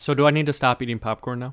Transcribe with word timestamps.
So 0.00 0.14
do 0.14 0.26
I 0.26 0.30
need 0.30 0.46
to 0.46 0.54
stop 0.54 0.80
eating 0.80 0.98
popcorn 0.98 1.40
now? 1.40 1.52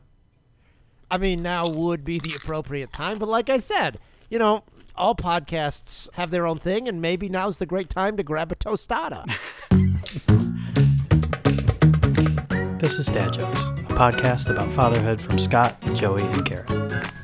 I 1.11 1.17
mean, 1.17 1.43
now 1.43 1.67
would 1.67 2.05
be 2.05 2.17
the 2.17 2.33
appropriate 2.33 2.93
time, 2.93 3.17
but 3.17 3.27
like 3.27 3.49
I 3.49 3.57
said, 3.57 3.99
you 4.29 4.39
know, 4.39 4.63
all 4.95 5.15
podcasts 5.15 6.07
have 6.13 6.31
their 6.31 6.47
own 6.47 6.57
thing, 6.57 6.87
and 6.87 7.01
maybe 7.01 7.27
now's 7.27 7.57
the 7.57 7.65
great 7.65 7.89
time 7.89 8.15
to 8.15 8.23
grab 8.23 8.49
a 8.53 8.55
tostada. 8.55 9.25
This 12.79 12.97
is 12.97 13.07
Dad 13.07 13.33
Jokes, 13.33 13.67
a 13.67 13.95
podcast 13.97 14.49
about 14.49 14.71
fatherhood 14.71 15.19
from 15.19 15.39
Scott, 15.39 15.75
Joey, 15.93 16.23
and 16.23 16.45
Garrett. 16.45 17.16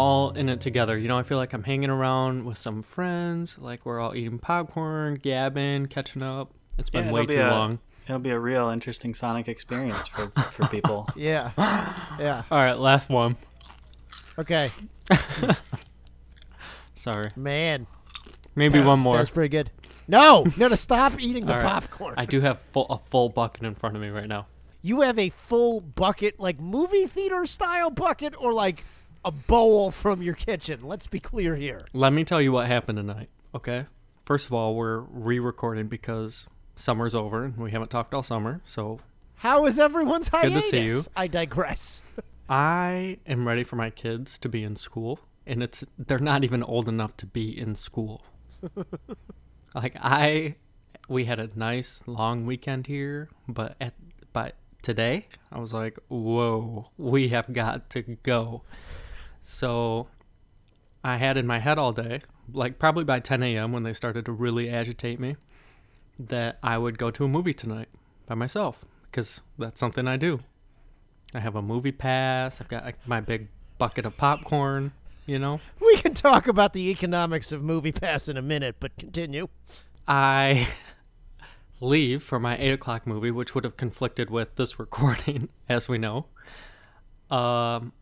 All 0.00 0.30
in 0.30 0.48
it 0.48 0.60
together. 0.60 0.96
You 0.98 1.08
know, 1.08 1.18
I 1.18 1.22
feel 1.22 1.36
like 1.36 1.52
I'm 1.52 1.62
hanging 1.62 1.90
around 1.90 2.44
with 2.46 2.56
some 2.58 2.80
friends, 2.82 3.58
like 3.58 3.84
we're 3.84 4.00
all 4.00 4.14
eating 4.14 4.38
popcorn, 4.38 5.16
gabbing, 5.16 5.86
catching 5.86 6.22
up. 6.22 6.50
It's 6.78 6.88
been 6.90 7.06
Yeah, 7.06 7.12
way 7.12 7.22
it'll 7.22 7.34
too 7.34 7.40
a- 7.42 7.50
long. 7.50 7.78
It'll 8.06 8.18
be 8.18 8.30
a 8.30 8.38
real 8.38 8.68
interesting 8.70 9.14
Sonic 9.14 9.46
experience 9.46 10.06
for, 10.06 10.28
for 10.50 10.66
people. 10.76 11.06
yeah. 11.14 11.50
Yeah. 12.18 12.42
All 12.50 12.58
right, 12.58 12.78
last 12.78 13.08
one. 13.08 13.36
Okay. 14.38 14.70
Sorry. 16.94 17.30
Man. 17.36 17.86
Maybe 18.54 18.78
That 18.78 18.86
one 18.86 18.98
was- 18.98 19.02
more. 19.02 19.16
That's 19.16 19.30
pretty 19.30 19.48
good. 19.50 19.70
No, 20.08 20.44
no, 20.56 20.68
to 20.68 20.76
stop 20.76 21.20
eating 21.20 21.46
the 21.46 21.54
All 21.54 21.60
right. 21.60 21.68
popcorn. 21.68 22.14
I 22.16 22.24
do 22.24 22.40
have 22.40 22.58
full, 22.72 22.86
a 22.86 22.98
full 22.98 23.28
bucket 23.28 23.62
in 23.64 23.76
front 23.76 23.94
of 23.94 24.02
me 24.02 24.08
right 24.08 24.26
now. 24.26 24.46
you 24.82 25.02
have 25.02 25.18
a 25.20 25.28
full 25.28 25.80
bucket, 25.80 26.40
like 26.40 26.58
movie 26.58 27.06
theater 27.06 27.46
style 27.46 27.90
bucket, 27.90 28.34
or 28.36 28.52
like 28.52 28.82
a 29.24 29.30
bowl 29.30 29.90
from 29.90 30.22
your 30.22 30.34
kitchen. 30.34 30.80
Let's 30.82 31.06
be 31.06 31.20
clear 31.20 31.56
here. 31.56 31.84
Let 31.92 32.12
me 32.12 32.24
tell 32.24 32.40
you 32.40 32.52
what 32.52 32.66
happened 32.66 32.96
tonight, 32.98 33.28
okay? 33.54 33.86
First 34.24 34.46
of 34.46 34.52
all, 34.52 34.74
we're 34.74 35.00
re 35.00 35.38
recording 35.38 35.88
because 35.88 36.48
summer's 36.76 37.14
over 37.14 37.44
and 37.44 37.56
we 37.56 37.70
haven't 37.70 37.90
talked 37.90 38.14
all 38.14 38.22
summer. 38.22 38.60
So 38.64 39.00
How 39.36 39.66
is 39.66 39.78
everyone's 39.78 40.30
Good 40.30 40.52
hiatus? 40.52 40.64
to 40.64 40.70
see 40.70 40.84
you. 40.86 41.02
I 41.16 41.26
digress. 41.26 42.02
I 42.48 43.18
am 43.26 43.46
ready 43.46 43.62
for 43.64 43.76
my 43.76 43.90
kids 43.90 44.38
to 44.38 44.48
be 44.48 44.64
in 44.64 44.74
school, 44.76 45.20
and 45.46 45.62
it's 45.62 45.84
they're 45.98 46.18
not 46.18 46.42
even 46.42 46.62
old 46.62 46.88
enough 46.88 47.16
to 47.18 47.26
be 47.26 47.56
in 47.56 47.76
school. 47.76 48.22
like 49.74 49.96
I, 50.00 50.56
we 51.08 51.26
had 51.26 51.38
a 51.38 51.48
nice 51.56 52.02
long 52.06 52.46
weekend 52.46 52.86
here, 52.88 53.28
but 53.48 53.76
at 53.80 53.94
but 54.32 54.56
today 54.82 55.26
I 55.52 55.58
was 55.60 55.72
like, 55.72 55.98
whoa, 56.08 56.90
we 56.98 57.28
have 57.28 57.52
got 57.52 57.88
to 57.90 58.02
go. 58.02 58.62
So 59.42 60.08
I 61.02 61.16
had 61.16 61.36
in 61.36 61.46
my 61.46 61.58
head 61.58 61.78
all 61.78 61.92
day, 61.92 62.22
like 62.52 62.78
probably 62.78 63.04
by 63.04 63.20
10 63.20 63.42
a.m. 63.42 63.72
when 63.72 63.82
they 63.82 63.92
started 63.92 64.24
to 64.26 64.32
really 64.32 64.68
agitate 64.70 65.20
me, 65.20 65.36
that 66.18 66.58
I 66.62 66.78
would 66.78 66.98
go 66.98 67.10
to 67.10 67.24
a 67.24 67.28
movie 67.28 67.54
tonight 67.54 67.88
by 68.26 68.34
myself 68.34 68.84
because 69.10 69.42
that's 69.58 69.80
something 69.80 70.06
I 70.06 70.16
do. 70.16 70.40
I 71.34 71.40
have 71.40 71.56
a 71.56 71.62
movie 71.62 71.92
pass. 71.92 72.60
I've 72.60 72.68
got 72.68 72.84
like, 72.84 73.06
my 73.06 73.20
big 73.20 73.48
bucket 73.78 74.04
of 74.04 74.16
popcorn. 74.16 74.92
You 75.26 75.38
know, 75.38 75.60
We 75.80 75.96
can 75.98 76.14
talk 76.14 76.48
about 76.48 76.72
the 76.72 76.90
economics 76.90 77.52
of 77.52 77.62
Movie 77.62 77.92
Pass 77.92 78.28
in 78.28 78.36
a 78.36 78.42
minute, 78.42 78.76
but 78.80 78.96
continue. 78.96 79.48
I 80.08 80.66
leave 81.80 82.24
for 82.24 82.40
my 82.40 82.58
eight 82.58 82.72
o'clock 82.72 83.06
movie, 83.06 83.30
which 83.30 83.54
would 83.54 83.62
have 83.62 83.76
conflicted 83.76 84.28
with 84.28 84.56
this 84.56 84.78
recording, 84.80 85.48
as 85.68 85.88
we 85.88 85.98
know. 85.98 86.26
Um, 87.30 87.92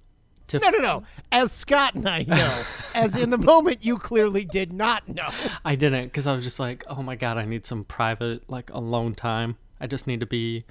to 0.48 0.58
No, 0.58 0.70
no, 0.70 0.78
no. 0.78 1.02
As 1.30 1.52
Scott 1.52 1.94
and 1.94 2.08
I 2.08 2.22
know, 2.22 2.62
as 2.94 3.16
in 3.16 3.30
the 3.30 3.38
moment 3.38 3.84
you 3.84 3.98
clearly 3.98 4.44
did 4.44 4.72
not 4.72 5.08
know. 5.08 5.28
I 5.64 5.74
didn't 5.76 6.04
because 6.04 6.26
I 6.26 6.34
was 6.34 6.44
just 6.44 6.60
like, 6.60 6.84
oh 6.88 7.02
my 7.02 7.16
god, 7.16 7.38
I 7.38 7.44
need 7.44 7.66
some 7.66 7.84
private, 7.84 8.48
like 8.48 8.70
alone 8.70 9.14
time. 9.14 9.56
I 9.80 9.86
just 9.86 10.06
need 10.06 10.20
to 10.20 10.26
be 10.26 10.64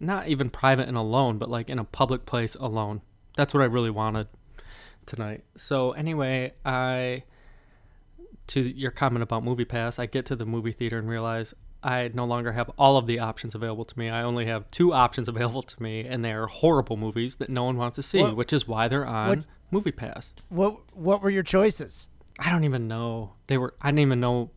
not 0.00 0.28
even 0.28 0.50
private 0.50 0.88
and 0.88 0.96
alone, 0.96 1.38
but 1.38 1.48
like 1.48 1.70
in 1.70 1.78
a 1.78 1.84
public 1.84 2.26
place 2.26 2.54
alone. 2.54 3.02
That's 3.36 3.54
what 3.54 3.62
I 3.62 3.66
really 3.66 3.90
wanted 3.90 4.28
tonight. 5.06 5.44
So 5.56 5.92
anyway, 5.92 6.52
I 6.64 7.24
to 8.48 8.60
your 8.60 8.90
comment 8.90 9.22
about 9.22 9.44
Movie 9.44 9.64
Pass, 9.64 9.98
I 9.98 10.06
get 10.06 10.26
to 10.26 10.36
the 10.36 10.46
movie 10.46 10.72
theater 10.72 10.98
and 10.98 11.08
realize 11.08 11.54
I 11.82 12.10
no 12.12 12.24
longer 12.24 12.52
have 12.52 12.70
all 12.78 12.96
of 12.96 13.06
the 13.06 13.20
options 13.20 13.54
available 13.54 13.84
to 13.84 13.98
me. 13.98 14.08
I 14.10 14.22
only 14.22 14.46
have 14.46 14.70
two 14.70 14.92
options 14.92 15.28
available 15.28 15.62
to 15.62 15.82
me, 15.82 16.00
and 16.06 16.24
they 16.24 16.32
are 16.32 16.46
horrible 16.46 16.96
movies 16.96 17.36
that 17.36 17.50
no 17.50 17.64
one 17.64 17.76
wants 17.76 17.96
to 17.96 18.02
see, 18.02 18.20
What- 18.20 18.36
which 18.36 18.52
is 18.52 18.66
why 18.66 18.88
they're 18.88 19.06
on 19.06 19.28
what- 19.28 19.44
Movie 19.70 19.92
Pass. 19.92 20.32
What 20.48 20.78
What 20.96 21.22
were 21.22 21.30
your 21.30 21.42
choices? 21.42 22.08
I 22.38 22.50
don't 22.50 22.64
even 22.64 22.88
know. 22.88 23.34
They 23.48 23.58
were. 23.58 23.74
I 23.80 23.88
didn't 23.90 24.00
even 24.00 24.20
know. 24.20 24.50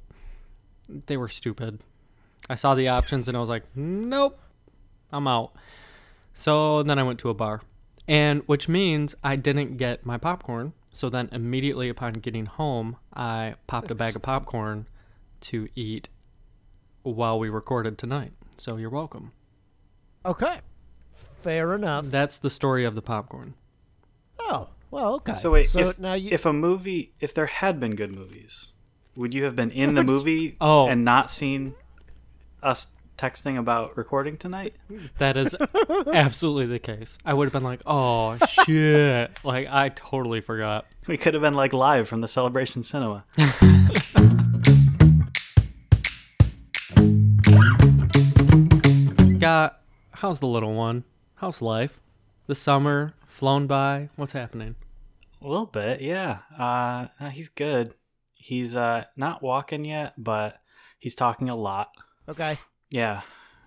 They 1.07 1.17
were 1.17 1.27
stupid. 1.29 1.81
I 2.49 2.55
saw 2.55 2.75
the 2.75 2.87
options 2.87 3.27
and 3.27 3.35
I 3.37 3.39
was 3.39 3.49
like, 3.49 3.63
nope, 3.75 4.39
I'm 5.11 5.27
out. 5.27 5.53
So 6.33 6.81
then 6.83 6.97
I 6.97 7.03
went 7.03 7.19
to 7.19 7.29
a 7.29 7.33
bar, 7.33 7.61
and 8.07 8.41
which 8.45 8.67
means 8.67 9.15
I 9.23 9.35
didn't 9.35 9.77
get 9.77 10.05
my 10.05 10.17
popcorn. 10.17 10.73
So 10.91 11.09
then 11.09 11.29
immediately 11.31 11.87
upon 11.89 12.13
getting 12.13 12.45
home, 12.45 12.97
I 13.13 13.55
popped 13.67 13.91
a 13.91 13.95
bag 13.95 14.15
of 14.15 14.21
popcorn 14.21 14.87
to 15.41 15.67
eat 15.75 16.09
while 17.03 17.39
we 17.39 17.49
recorded 17.49 17.97
tonight. 17.97 18.31
So 18.57 18.77
you're 18.77 18.89
welcome. 18.89 19.31
Okay. 20.25 20.59
Fair 21.41 21.73
enough. 21.73 22.05
That's 22.05 22.37
the 22.37 22.49
story 22.49 22.85
of 22.85 22.93
the 22.95 23.01
popcorn. 23.01 23.55
Oh, 24.39 24.69
well, 24.91 25.15
okay. 25.15 25.35
So 25.35 25.51
wait, 25.51 25.69
so 25.69 25.79
if, 25.89 25.99
now 25.99 26.13
you 26.13 26.29
if 26.31 26.45
a 26.45 26.53
movie, 26.53 27.13
if 27.19 27.33
there 27.33 27.47
had 27.47 27.79
been 27.79 27.95
good 27.95 28.15
movies, 28.15 28.73
would 29.15 29.33
you 29.33 29.43
have 29.45 29.55
been 29.55 29.71
in 29.71 29.95
the 29.95 30.03
movie 30.13 30.57
Oh. 30.61 30.87
and 30.87 31.03
not 31.03 31.31
seen 31.31 31.73
us 32.61 32.87
texting 33.17 33.57
about 33.57 33.95
recording 33.97 34.37
tonight? 34.37 34.75
That 35.17 35.37
is 35.37 35.55
absolutely 36.13 36.65
the 36.67 36.79
case. 36.79 37.17
I 37.25 37.33
would 37.33 37.45
have 37.45 37.53
been 37.53 37.63
like, 37.63 37.81
oh 37.85 38.37
shit. 38.47 39.31
like 39.43 39.67
I 39.69 39.89
totally 39.89 40.41
forgot. 40.41 40.85
We 41.07 41.17
could 41.17 41.33
have 41.33 41.41
been 41.41 41.53
like 41.55 41.73
live 41.73 42.07
from 42.07 42.21
the 42.21 42.27
Celebration 42.27 42.83
Cinema. 42.83 43.23
How's 50.21 50.39
the 50.39 50.45
little 50.45 50.75
one? 50.75 51.03
How's 51.33 51.63
life? 51.63 51.99
The 52.45 52.53
summer 52.53 53.15
flown 53.25 53.65
by. 53.65 54.09
What's 54.15 54.33
happening? 54.33 54.75
A 55.41 55.47
little 55.47 55.65
bit, 55.65 55.99
yeah. 55.99 56.39
Uh, 56.55 57.07
he's 57.31 57.49
good. 57.49 57.95
He's 58.33 58.75
uh 58.75 59.05
not 59.15 59.41
walking 59.41 59.83
yet, 59.83 60.13
but 60.17 60.61
he's 60.99 61.15
talking 61.15 61.49
a 61.49 61.55
lot. 61.55 61.89
okay. 62.29 62.59
Yeah, 62.91 63.21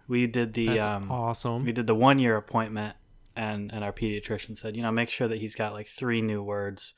we 0.07 0.29
did 0.29 0.53
the 0.53 0.69
That's 0.69 0.87
um, 0.87 1.11
awesome. 1.11 1.65
we 1.65 1.73
did 1.73 1.89
the 1.89 1.95
one 1.95 2.21
year 2.21 2.37
appointment, 2.37 2.95
and 3.35 3.73
and 3.73 3.83
our 3.83 3.93
pediatrician 3.93 4.57
said, 4.57 4.77
you 4.77 4.83
know, 4.83 4.93
make 4.93 5.11
sure 5.11 5.27
that 5.27 5.39
he's 5.41 5.57
got 5.57 5.73
like 5.73 5.89
three 5.89 6.23
new 6.23 6.43
words 6.43 6.93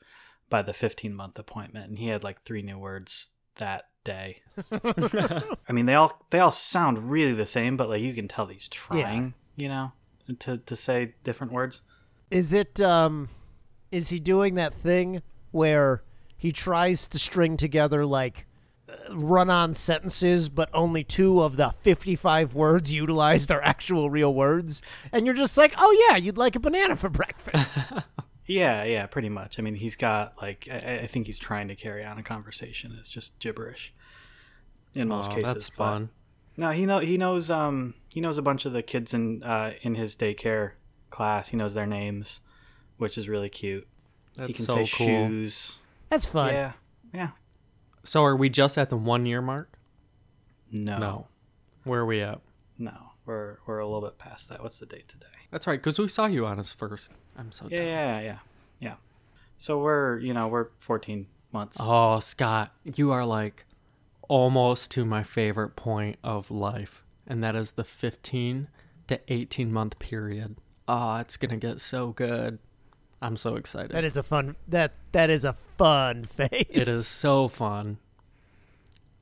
by 0.49 0.61
the 0.61 0.73
15 0.73 1.15
month 1.15 1.39
appointment, 1.39 1.89
and 1.89 1.97
he 1.97 2.09
had 2.09 2.23
like 2.23 2.43
three 2.43 2.61
new 2.61 2.77
words 2.77 3.29
that 3.55 3.85
day. 4.03 4.41
I 4.71 5.71
mean, 5.71 5.87
they 5.87 5.95
all 5.95 6.21
they 6.29 6.39
all 6.39 6.51
sound 6.51 7.09
really 7.09 7.33
the 7.33 7.47
same, 7.47 7.75
but 7.75 7.89
like 7.89 8.01
you 8.01 8.13
can 8.13 8.27
tell 8.27 8.47
he's 8.47 8.67
trying, 8.67 9.33
you 9.57 9.67
know, 9.67 9.91
to 10.39 10.57
to 10.59 10.75
say 10.77 11.13
different 11.25 11.51
words. 11.51 11.81
Is 12.31 12.53
it 12.53 12.79
um 12.79 13.27
is 13.91 14.09
he 14.09 14.19
doing 14.19 14.55
that 14.55 14.73
thing 14.73 15.21
where 15.51 16.03
he 16.37 16.51
tries 16.53 17.07
to 17.07 17.19
string 17.19 17.57
together 17.57 18.05
like 18.05 18.45
run 19.11 19.49
on 19.49 19.73
sentences 19.73 20.47
but 20.47 20.69
only 20.73 21.03
two 21.03 21.41
of 21.41 21.57
the 21.57 21.73
55 21.81 22.53
words 22.53 22.93
utilized 22.93 23.51
are 23.51 23.61
actual 23.61 24.09
real 24.09 24.33
words 24.33 24.81
and 25.11 25.25
you're 25.25 25.35
just 25.35 25.57
like, 25.57 25.73
"Oh 25.77 26.07
yeah, 26.09 26.15
you'd 26.17 26.37
like 26.37 26.55
a 26.55 26.59
banana 26.59 26.95
for 26.95 27.09
breakfast." 27.09 27.77
Yeah, 28.49 28.85
yeah, 28.85 29.07
pretty 29.07 29.27
much. 29.27 29.59
I 29.59 29.61
mean, 29.61 29.75
he's 29.75 29.97
got 29.97 30.41
like 30.41 30.69
I, 30.71 30.99
I 31.03 31.07
think 31.07 31.25
he's 31.25 31.37
trying 31.37 31.67
to 31.67 31.75
carry 31.75 32.05
on 32.05 32.17
a 32.17 32.23
conversation. 32.23 32.95
It's 32.97 33.09
just 33.09 33.37
gibberish 33.39 33.93
in 34.95 35.09
most 35.09 35.31
Aw, 35.31 35.35
cases. 35.35 35.53
that's 35.53 35.69
but- 35.69 35.75
fun. 35.83 36.09
No, 36.57 36.71
he 36.71 36.85
know 36.85 36.99
he 36.99 37.17
knows 37.17 37.49
um 37.51 37.93
he 38.13 38.19
knows 38.19 38.37
a 38.37 38.41
bunch 38.41 38.65
of 38.65 38.73
the 38.73 38.81
kids 38.81 39.13
in 39.13 39.43
uh 39.43 39.73
in 39.81 39.95
his 39.95 40.15
daycare 40.15 40.71
class. 41.09 41.49
He 41.49 41.57
knows 41.57 41.73
their 41.73 41.85
names, 41.85 42.39
which 42.97 43.17
is 43.17 43.29
really 43.29 43.49
cute. 43.49 43.87
That's 44.35 44.47
he 44.47 44.53
can 44.53 44.65
so 44.65 44.73
say 44.83 44.97
cool. 44.97 45.07
shoes. 45.07 45.77
That's 46.09 46.25
fun. 46.25 46.53
Yeah. 46.53 46.71
Yeah. 47.13 47.29
So 48.03 48.23
are 48.23 48.35
we 48.35 48.49
just 48.49 48.77
at 48.77 48.89
the 48.89 48.97
one 48.97 49.25
year 49.25 49.41
mark? 49.41 49.77
No. 50.71 50.97
No. 50.97 51.27
Where 51.83 52.01
are 52.01 52.05
we 52.05 52.21
at? 52.21 52.39
No. 52.77 53.11
We're 53.25 53.57
we're 53.65 53.79
a 53.79 53.85
little 53.85 54.01
bit 54.01 54.17
past 54.17 54.49
that. 54.49 54.63
What's 54.63 54.79
the 54.79 54.85
date 54.85 55.07
today? 55.07 55.27
That's 55.51 55.67
right, 55.67 55.81
because 55.81 55.99
we 55.99 56.07
saw 56.07 56.25
you 56.25 56.45
on 56.45 56.57
his 56.57 56.73
first. 56.73 57.11
I'm 57.37 57.51
so 57.51 57.67
Yeah, 57.69 57.83
yeah, 57.83 58.19
yeah. 58.19 58.37
Yeah. 58.79 58.95
So 59.57 59.79
we're, 59.79 60.19
you 60.19 60.33
know, 60.33 60.47
we're 60.47 60.67
14 60.79 61.25
months. 61.51 61.77
Oh, 61.79 62.19
Scott, 62.19 62.73
you 62.83 63.11
are 63.11 63.25
like 63.25 63.65
almost 64.27 64.91
to 64.91 65.05
my 65.05 65.23
favorite 65.23 65.75
point 65.75 66.17
of 66.23 66.49
life, 66.51 67.03
and 67.27 67.43
that 67.43 67.55
is 67.55 67.71
the 67.73 67.83
15 67.83 68.67
to 69.07 69.19
18 69.27 69.71
month 69.71 69.99
period. 69.99 70.57
Oh, 70.87 71.17
it's 71.17 71.37
gonna 71.37 71.57
get 71.57 71.81
so 71.81 72.11
good. 72.11 72.59
I'm 73.21 73.35
so 73.37 73.55
excited. 73.55 73.91
That 73.91 74.03
is 74.03 74.15
a 74.17 74.23
fun 74.23 74.55
that 74.67 74.93
that 75.11 75.29
is 75.29 75.43
a 75.43 75.53
fun 75.53 76.25
phase. 76.35 76.65
It 76.69 76.87
is 76.87 77.07
so 77.07 77.47
fun. 77.47 77.97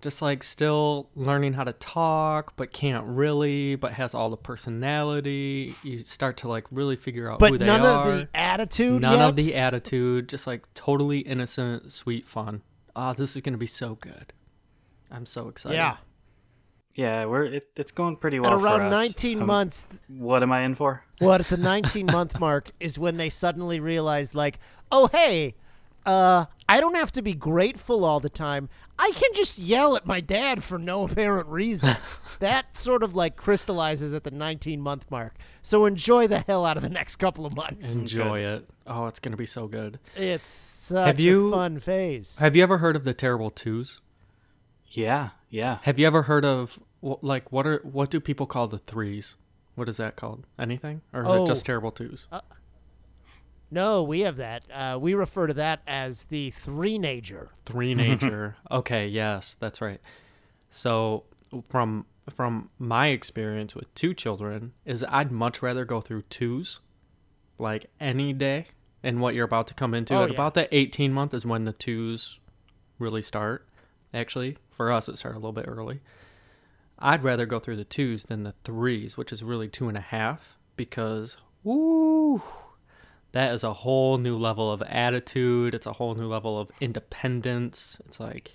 just 0.02 0.22
like 0.22 0.44
still 0.44 1.10
learning 1.16 1.54
how 1.54 1.64
to 1.64 1.74
talk, 1.74 2.54
but 2.58 2.72
can't 2.74 3.06
really, 3.08 3.76
but 3.76 3.94
has 3.94 4.14
all 4.14 4.30
the 4.30 4.38
personality. 4.38 5.76
You 5.84 6.00
start 6.04 6.38
to 6.38 6.48
like 6.48 6.66
really 6.72 6.96
figure 6.96 7.32
out 7.32 7.40
who 7.42 7.50
But 7.50 7.60
they 7.60 7.66
none 7.66 7.82
are. 7.82 8.08
of 8.10 8.14
the 8.18 8.28
attitude. 8.36 9.02
None 9.02 9.20
yet? 9.20 9.30
of 9.30 9.36
the 9.36 9.56
attitude, 9.56 10.30
just 10.30 10.46
like 10.46 10.72
totally 10.74 11.20
innocent, 11.20 11.92
sweet 11.92 12.28
fun. 12.28 12.62
Oh, 12.96 13.14
this 13.14 13.36
is 13.36 13.42
gonna 13.42 13.58
be 13.58 13.66
so 13.68 13.96
good. 13.96 14.34
I'm 15.16 15.26
so 15.26 15.48
excited. 15.48 15.76
Yeah. 15.76 15.98
Yeah, 16.94 17.26
we're 17.26 17.44
it, 17.46 17.66
it's 17.76 17.92
going 17.92 18.16
pretty 18.16 18.40
well 18.40 18.54
At 18.54 18.60
for 18.60 18.66
around 18.66 18.82
us. 18.82 18.92
19 18.94 19.42
Um, 19.42 19.48
months, 19.48 19.88
What 20.08 20.44
am 20.44 20.52
I 20.52 20.62
in 20.62 20.76
for? 20.76 21.04
Well, 21.20 21.34
at 21.34 21.48
the 21.48 21.58
19 21.58 22.06
month 22.06 22.40
mark 22.40 22.72
is 22.80 22.98
when 22.98 23.18
they 23.18 23.30
suddenly 23.30 23.80
realize, 23.82 24.34
like, 24.34 24.60
oh, 24.92 25.08
hey, 25.12 25.56
uh, 26.06 26.46
I 26.70 26.80
don't 26.80 26.96
have 26.96 27.12
to 27.14 27.22
be 27.22 27.34
grateful 27.34 28.06
all 28.06 28.20
the 28.22 28.30
time. 28.30 28.70
I 28.98 29.12
can 29.14 29.32
just 29.34 29.58
yell 29.60 29.98
at 29.98 30.06
my 30.06 30.22
dad 30.22 30.64
for 30.64 30.78
no 30.80 31.04
apparent 31.08 31.48
reason. 31.48 31.98
that 32.40 32.78
sort 32.78 33.04
of 33.04 33.14
like 33.14 33.36
crystallizes 33.36 34.14
at 34.14 34.24
the 34.24 34.32
19 34.32 34.80
month 34.80 35.06
mark. 35.12 35.36
So 35.62 35.86
enjoy 35.86 36.28
the 36.28 36.40
hell 36.40 36.66
out 36.66 36.78
of 36.78 36.84
the 36.84 36.90
next 36.90 37.18
couple 37.18 37.46
of 37.46 37.54
months. 37.56 37.98
Enjoy 37.98 38.40
it. 38.40 38.70
Oh, 38.88 39.08
it's 39.08 39.20
gonna 39.20 39.36
be 39.36 39.46
so 39.48 39.68
good. 39.68 40.00
It's 40.16 40.48
such 40.48 41.08
Have 41.08 41.20
you- 41.20 41.50
a 41.50 41.52
fun 41.52 41.80
phase. 41.80 42.38
Have 42.40 42.56
you 42.56 42.64
ever 42.64 42.78
heard 42.78 42.96
of 42.96 43.04
the 43.04 43.14
terrible 43.14 43.50
twos? 43.50 44.00
Yeah, 44.88 45.30
yeah. 45.50 45.80
Have 45.84 46.00
you 46.00 46.08
ever 46.08 46.24
heard 46.24 46.46
of 46.46 46.80
like 47.02 47.52
what 47.52 47.66
are 47.68 47.80
what 47.84 48.10
do 48.10 48.20
people 48.20 48.46
call 48.46 48.68
the 48.68 48.78
threes? 48.80 49.36
What 49.76 49.90
is 49.90 49.98
that 49.98 50.16
called? 50.16 50.46
Anything, 50.58 51.02
or 51.14 51.24
is 51.24 51.28
Oh. 51.30 51.44
it 51.44 51.48
just 51.48 51.66
terrible 51.66 51.92
twos? 51.92 52.28
no, 53.72 54.04
we 54.04 54.22
have 54.22 54.38
that. 54.38 54.64
Uh, 54.72 54.98
we 55.00 55.14
refer 55.14 55.48
to 55.48 55.54
that 55.56 55.82
as 55.88 56.26
the 56.26 56.52
three 56.52 56.98
nager. 56.98 57.50
Three-nager. 57.66 58.56
okay, 58.72 59.08
yes, 59.08 59.58
that's 59.60 59.82
right. 59.82 60.00
So 60.70 61.26
from 61.70 62.06
from 62.30 62.70
my 62.80 63.08
experience 63.08 63.76
with 63.76 63.94
two 63.94 64.14
children 64.14 64.74
is 64.86 65.04
I'd 65.10 65.32
much 65.32 65.62
rather 65.62 65.86
go 65.86 66.02
through 66.02 66.24
twos 66.24 66.80
like 67.60 67.86
any 68.00 68.34
day 68.34 68.68
and 69.04 69.22
what 69.22 69.36
you're 69.36 69.46
about 69.46 69.68
to 69.68 69.74
come 69.76 69.94
into 69.94 70.16
Oh, 70.16 70.24
at 70.24 70.30
yeah. 70.30 70.34
about 70.36 70.56
the 70.56 70.76
18 70.76 71.14
month 71.14 71.34
is 71.36 71.46
when 71.46 71.66
the 71.66 71.72
twos 71.72 72.40
really 72.98 73.22
start 73.22 73.68
actually 74.16 74.58
for 74.72 74.92
us 74.92 75.08
it 75.10 75.18
started 75.18 75.38
a 75.38 75.40
little 75.42 75.52
bit 75.52 75.66
early. 75.68 76.02
I'd 76.98 77.24
rather 77.24 77.46
go 77.46 77.60
through 77.60 77.76
the 77.76 77.84
twos 77.84 78.24
than 78.24 78.44
the 78.44 78.54
threes 78.64 79.18
which 79.18 79.32
is 79.34 79.44
really 79.44 79.68
two 79.68 79.88
and 79.90 79.98
a 79.98 80.02
half 80.02 80.58
because 80.76 81.38
woo 81.64 82.42
that 83.34 83.54
is 83.54 83.64
a 83.66 83.74
whole 83.74 84.18
new 84.18 84.38
level 84.38 84.72
of 84.72 84.82
attitude. 84.84 85.76
It's 85.76 85.86
a 85.86 85.92
whole 85.94 86.16
new 86.16 86.28
level 86.28 86.58
of 86.58 86.72
independence. 86.80 88.00
It's 88.06 88.20
like 88.20 88.52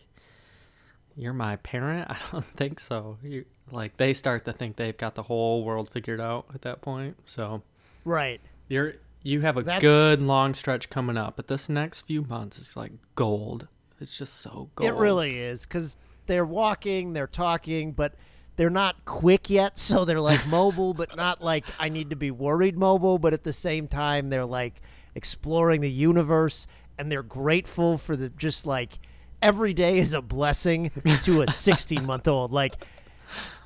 you're 1.16 1.34
my 1.34 1.56
parent? 1.56 2.06
I 2.10 2.16
don't 2.32 2.44
think 2.46 2.80
so. 2.80 3.18
You, 3.22 3.44
like 3.70 3.96
they 3.98 4.14
start 4.14 4.44
to 4.46 4.52
think 4.54 4.76
they've 4.76 4.96
got 4.96 5.14
the 5.16 5.22
whole 5.24 5.64
world 5.64 5.90
figured 5.90 6.20
out 6.20 6.46
at 6.54 6.62
that 6.62 6.80
point. 6.80 7.16
So 7.26 7.62
Right. 8.04 8.40
you're 8.68 8.94
you 9.22 9.42
have 9.42 9.58
a 9.58 9.62
That's- 9.62 9.82
good 9.82 10.22
long 10.22 10.54
stretch 10.54 10.88
coming 10.88 11.18
up, 11.18 11.36
but 11.36 11.48
this 11.48 11.68
next 11.68 12.00
few 12.06 12.22
months 12.22 12.56
is 12.58 12.74
like 12.74 12.92
gold. 13.16 13.68
It's 14.00 14.16
just 14.16 14.40
so 14.40 14.70
gold. 14.74 14.88
It 14.88 14.94
really 14.94 15.38
is 15.38 15.66
because 15.66 15.96
they're 16.26 16.44
walking, 16.44 17.12
they're 17.12 17.26
talking, 17.26 17.92
but 17.92 18.14
they're 18.56 18.70
not 18.70 19.04
quick 19.04 19.50
yet. 19.50 19.78
So 19.78 20.04
they're 20.04 20.20
like 20.20 20.46
mobile, 20.46 20.94
but 20.94 21.16
not 21.16 21.42
like 21.42 21.64
I 21.78 21.88
need 21.88 22.10
to 22.10 22.16
be 22.16 22.30
worried 22.30 22.76
mobile. 22.76 23.18
But 23.18 23.32
at 23.32 23.44
the 23.44 23.52
same 23.52 23.88
time, 23.88 24.30
they're 24.30 24.46
like 24.46 24.80
exploring 25.14 25.80
the 25.80 25.90
universe 25.90 26.66
and 26.98 27.10
they're 27.10 27.22
grateful 27.22 27.98
for 27.98 28.16
the 28.16 28.28
just 28.30 28.66
like 28.66 28.98
every 29.42 29.72
day 29.72 29.98
is 29.98 30.14
a 30.14 30.20
blessing 30.20 30.90
to 31.22 31.42
a 31.42 31.50
16 31.50 32.04
month 32.04 32.28
old. 32.28 32.52
Like, 32.52 32.76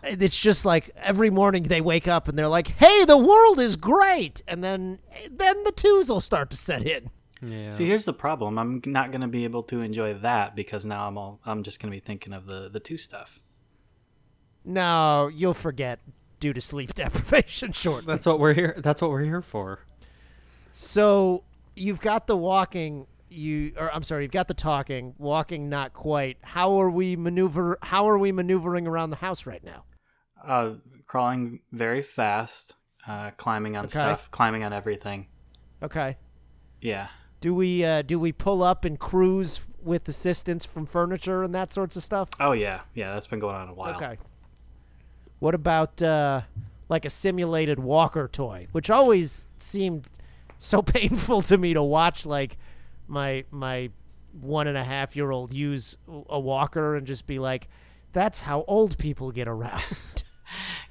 it's 0.02 0.36
just 0.36 0.64
like 0.64 0.90
every 0.96 1.30
morning 1.30 1.64
they 1.64 1.80
wake 1.80 2.06
up 2.06 2.28
and 2.28 2.38
they're 2.38 2.48
like, 2.48 2.68
"Hey, 2.68 3.04
the 3.04 3.18
world 3.18 3.58
is 3.58 3.76
great," 3.76 4.42
and 4.46 4.62
then 4.62 4.98
then 5.30 5.64
the 5.64 5.72
twos 5.72 6.08
will 6.08 6.20
start 6.20 6.50
to 6.50 6.56
set 6.56 6.86
in. 6.86 7.10
Yeah. 7.46 7.70
See, 7.70 7.86
here's 7.86 8.04
the 8.04 8.12
problem. 8.14 8.58
I'm 8.58 8.80
not 8.86 9.10
going 9.10 9.20
to 9.20 9.28
be 9.28 9.44
able 9.44 9.62
to 9.64 9.80
enjoy 9.80 10.14
that 10.14 10.54
because 10.56 10.84
now 10.86 11.06
I'm 11.08 11.18
all 11.18 11.40
I'm 11.44 11.62
just 11.62 11.80
going 11.80 11.90
to 11.92 11.96
be 11.96 12.00
thinking 12.00 12.32
of 12.32 12.46
the 12.46 12.68
the 12.68 12.80
two 12.80 12.96
stuff. 12.98 13.40
No, 14.64 15.28
you'll 15.34 15.54
forget 15.54 16.00
due 16.40 16.52
to 16.52 16.60
sleep 16.60 16.94
deprivation 16.94 17.72
shortly. 17.84 18.06
that's 18.12 18.26
what 18.26 18.38
we're 18.40 18.54
here. 18.54 18.74
That's 18.78 19.02
what 19.02 19.10
we're 19.10 19.24
here 19.24 19.42
for. 19.42 19.80
So 20.72 21.44
you've 21.76 22.00
got 22.00 22.26
the 22.26 22.36
walking, 22.36 23.06
you 23.28 23.72
or 23.76 23.92
I'm 23.94 24.02
sorry, 24.02 24.22
you've 24.24 24.32
got 24.32 24.48
the 24.48 24.54
talking, 24.54 25.14
walking 25.18 25.68
not 25.68 25.92
quite. 25.92 26.38
How 26.42 26.80
are 26.80 26.90
we 26.90 27.16
maneuver? 27.16 27.78
How 27.82 28.08
are 28.08 28.18
we 28.18 28.32
maneuvering 28.32 28.86
around 28.86 29.10
the 29.10 29.16
house 29.16 29.46
right 29.46 29.62
now? 29.62 29.84
Uh, 30.42 30.74
crawling 31.06 31.60
very 31.72 32.02
fast, 32.02 32.74
uh, 33.06 33.30
climbing 33.32 33.76
on 33.76 33.84
Okay. 33.86 33.92
stuff, 33.92 34.30
climbing 34.30 34.62
on 34.64 34.72
everything. 34.72 35.28
Okay. 35.82 36.16
Yeah. 36.80 37.08
Do 37.44 37.54
we 37.54 37.84
uh, 37.84 38.00
do 38.00 38.18
we 38.18 38.32
pull 38.32 38.62
up 38.62 38.86
and 38.86 38.98
cruise 38.98 39.60
with 39.82 40.08
assistance 40.08 40.64
from 40.64 40.86
furniture 40.86 41.42
and 41.42 41.54
that 41.54 41.74
sorts 41.74 41.94
of 41.94 42.02
stuff? 42.02 42.30
Oh 42.40 42.52
yeah, 42.52 42.80
yeah. 42.94 43.12
That's 43.12 43.26
been 43.26 43.38
going 43.38 43.54
on 43.54 43.68
a 43.68 43.74
while. 43.74 43.96
Okay. 43.96 44.16
What 45.40 45.54
about 45.54 46.00
uh, 46.00 46.40
like 46.88 47.04
a 47.04 47.10
simulated 47.10 47.78
walker 47.78 48.28
toy, 48.28 48.68
which 48.72 48.88
always 48.88 49.46
seemed 49.58 50.06
so 50.56 50.80
painful 50.96 51.42
to 51.42 51.58
me 51.58 51.74
to 51.74 51.82
watch, 51.82 52.24
like 52.24 52.56
my 53.08 53.44
my 53.50 53.90
one 54.40 54.66
and 54.66 54.78
a 54.78 54.84
half 54.84 55.14
year 55.14 55.30
old 55.30 55.52
use 55.52 55.98
a 56.08 56.40
walker 56.40 56.96
and 56.96 57.06
just 57.06 57.26
be 57.26 57.38
like, 57.38 57.68
"That's 58.14 58.40
how 58.40 58.64
old 58.66 58.96
people 58.96 59.32
get 59.32 59.48
around." 59.48 59.82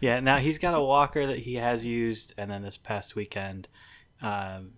Yeah. 0.01 0.19
Now 0.19 0.37
he's 0.37 0.59
got 0.59 0.73
a 0.73 0.81
walker 0.81 1.25
that 1.25 1.39
he 1.39 1.55
has 1.55 1.85
used, 1.85 2.33
and 2.37 2.51
then 2.51 2.63
this 2.63 2.75
past 2.75 3.15
weekend, 3.15 3.69
um, 4.21 4.71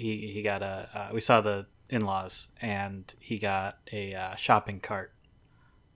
he 0.00 0.28
he 0.28 0.42
got 0.42 0.62
a. 0.62 0.88
Uh, 0.94 1.08
we 1.12 1.20
saw 1.20 1.40
the 1.40 1.66
in 1.90 2.02
laws, 2.02 2.48
and 2.60 3.14
he 3.20 3.38
got 3.38 3.78
a 3.92 4.14
uh, 4.14 4.34
shopping 4.36 4.80
cart. 4.80 5.12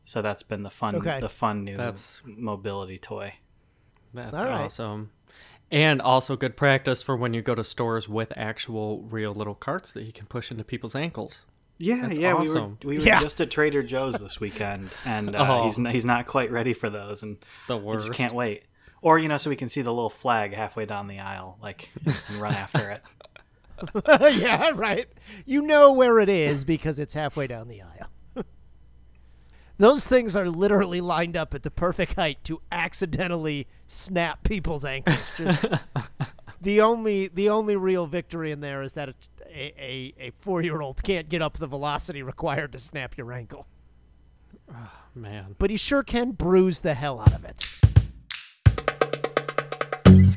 So 0.05 0.21
that's 0.23 0.43
been 0.43 0.63
the 0.63 0.71
fun, 0.71 0.97
Okay. 0.97 1.21
the 1.21 1.29
fun 1.29 1.65
new 1.65 1.77
That's- 1.77 2.23
mobility 2.25 2.99
toy. 2.99 3.35
That's 4.15 4.35
All 4.37 4.45
right. 4.45 4.65
awesome. 4.65 5.11
And 5.71 6.03
also 6.03 6.37
good 6.37 6.57
practice 6.57 7.03
for 7.03 7.17
when 7.17 7.33
you 7.35 7.41
go 7.41 7.55
to 7.55 7.65
stores 7.65 8.09
with 8.09 8.33
actual 8.37 9.03
real 9.05 9.33
little 9.33 9.55
carts 9.55 9.93
that 9.93 10.03
you 10.03 10.13
can 10.13 10.27
push 10.27 10.51
into 10.51 10.65
people's 10.65 10.95
ankles. 10.95 11.43
Yeah, 11.79 12.07
That's 12.09 12.19
yeah, 12.19 12.35
awesome. 12.35 12.79
we 12.83 12.89
were 12.89 12.95
we 12.95 12.99
were 12.99 13.05
Yeah. 13.05 13.21
just 13.21 13.41
at 13.41 13.51
Trader 13.51 13.83
Joe's 13.83 14.15
this 14.15 14.39
weekend, 14.41 14.91
and 15.05 15.35
uh, 15.37 15.47
Oh. 15.49 15.65
he's 15.71 15.77
he's 15.93 16.05
not 16.05 16.27
quite 16.27 16.51
ready 16.51 16.73
for 16.75 16.91
those, 16.91 17.23
and 17.23 17.37
It's 17.41 17.61
the 17.69 17.77
worst. 17.77 18.07
just 18.07 18.17
can't 18.19 18.35
wait. 18.35 18.65
Or 19.01 19.19
you 19.19 19.29
know, 19.29 19.37
so 19.37 19.51
we 19.51 19.57
can 19.57 19.69
see 19.69 19.83
the 19.83 19.93
little 19.95 20.11
flag 20.11 20.53
halfway 20.55 20.85
down 20.87 21.07
the 21.07 21.21
aisle, 21.21 21.59
like 21.63 21.91
and 22.05 22.37
run 22.37 22.55
after 22.55 22.91
it. 22.91 23.03
yeah, 24.21 24.71
right. 24.75 25.09
You 25.45 25.63
know 25.63 25.93
where 25.93 26.19
it 26.21 26.29
is 26.29 26.65
because 26.65 26.99
it's 26.99 27.15
halfway 27.15 27.47
down 27.47 27.69
the 27.69 27.83
aisle. 27.83 28.09
Those 29.79 30.07
things 30.07 30.37
are 30.37 30.49
literally 30.49 31.01
lined 31.01 31.37
up 31.37 31.55
at 31.55 31.63
the 31.63 31.71
perfect 31.71 32.15
height 32.15 32.43
to 32.45 32.61
accidentally 32.71 33.67
snap 33.87 34.43
people's 34.45 34.85
ankles. 34.85 35.19
Just 35.37 35.65
the 36.61 36.81
only 36.81 37.29
the 37.29 37.49
only 37.49 37.77
real 37.77 38.07
victory 38.07 38.51
in 38.53 38.61
there 38.61 38.83
is 38.83 38.93
that 38.95 39.09
a 39.09 39.15
a, 39.55 39.75
a, 39.79 40.15
a 40.19 40.31
four 40.41 40.63
year 40.63 40.81
old 40.81 41.03
can't 41.03 41.29
get 41.29 41.43
up 41.43 41.59
the 41.59 41.67
velocity 41.67 42.23
required 42.23 42.73
to 42.73 42.79
snap 42.79 43.17
your 43.17 43.33
ankle, 43.33 43.67
oh, 44.71 44.91
Man, 45.15 45.57
but 45.59 45.71
he 45.71 45.77
sure 45.77 46.03
can 46.03 46.33
bruise 46.33 46.81
the 46.81 46.95
hell 46.95 47.21
out 47.21 47.35
of 47.35 47.45
it. 47.45 47.67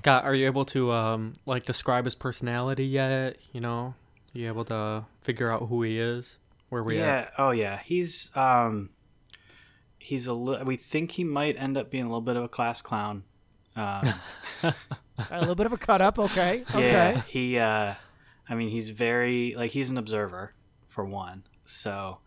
Scott, 0.05 0.23
are 0.23 0.35
you 0.35 0.45
able 0.45 0.65
to 0.65 0.91
um 0.91 1.33
like 1.47 1.65
describe 1.65 2.05
his 2.05 2.13
personality 2.13 2.85
yet? 2.85 3.37
You 3.53 3.59
know, 3.59 3.95
are 4.35 4.37
you 4.37 4.47
able 4.49 4.63
to 4.65 5.03
figure 5.23 5.51
out 5.51 5.67
who 5.67 5.81
he 5.81 5.97
is? 5.97 6.37
Where 6.69 6.83
we 6.83 6.97
are? 6.97 6.99
yeah. 6.99 7.15
at? 7.15 7.33
Oh 7.39 7.49
yeah. 7.49 7.79
He's 7.83 8.29
um, 8.35 8.91
he's 9.97 10.27
a 10.27 10.35
li- 10.35 10.61
we 10.63 10.75
think 10.75 11.13
he 11.13 11.23
might 11.23 11.59
end 11.59 11.75
up 11.75 11.89
being 11.89 12.03
a 12.03 12.07
little 12.07 12.21
bit 12.21 12.35
of 12.35 12.43
a 12.43 12.47
class 12.47 12.83
clown. 12.83 13.23
Um, 13.75 14.13
a 14.63 15.39
little 15.39 15.55
bit 15.55 15.65
of 15.65 15.73
a 15.73 15.77
cut 15.77 16.01
up, 16.01 16.19
okay, 16.19 16.63
okay. 16.69 16.91
Yeah, 16.91 17.21
he. 17.21 17.57
Uh, 17.57 17.95
I 18.47 18.53
mean, 18.53 18.69
he's 18.69 18.89
very 18.89 19.55
like 19.57 19.71
he's 19.71 19.89
an 19.89 19.97
observer 19.97 20.53
for 20.87 21.03
one. 21.03 21.45
So, 21.65 22.19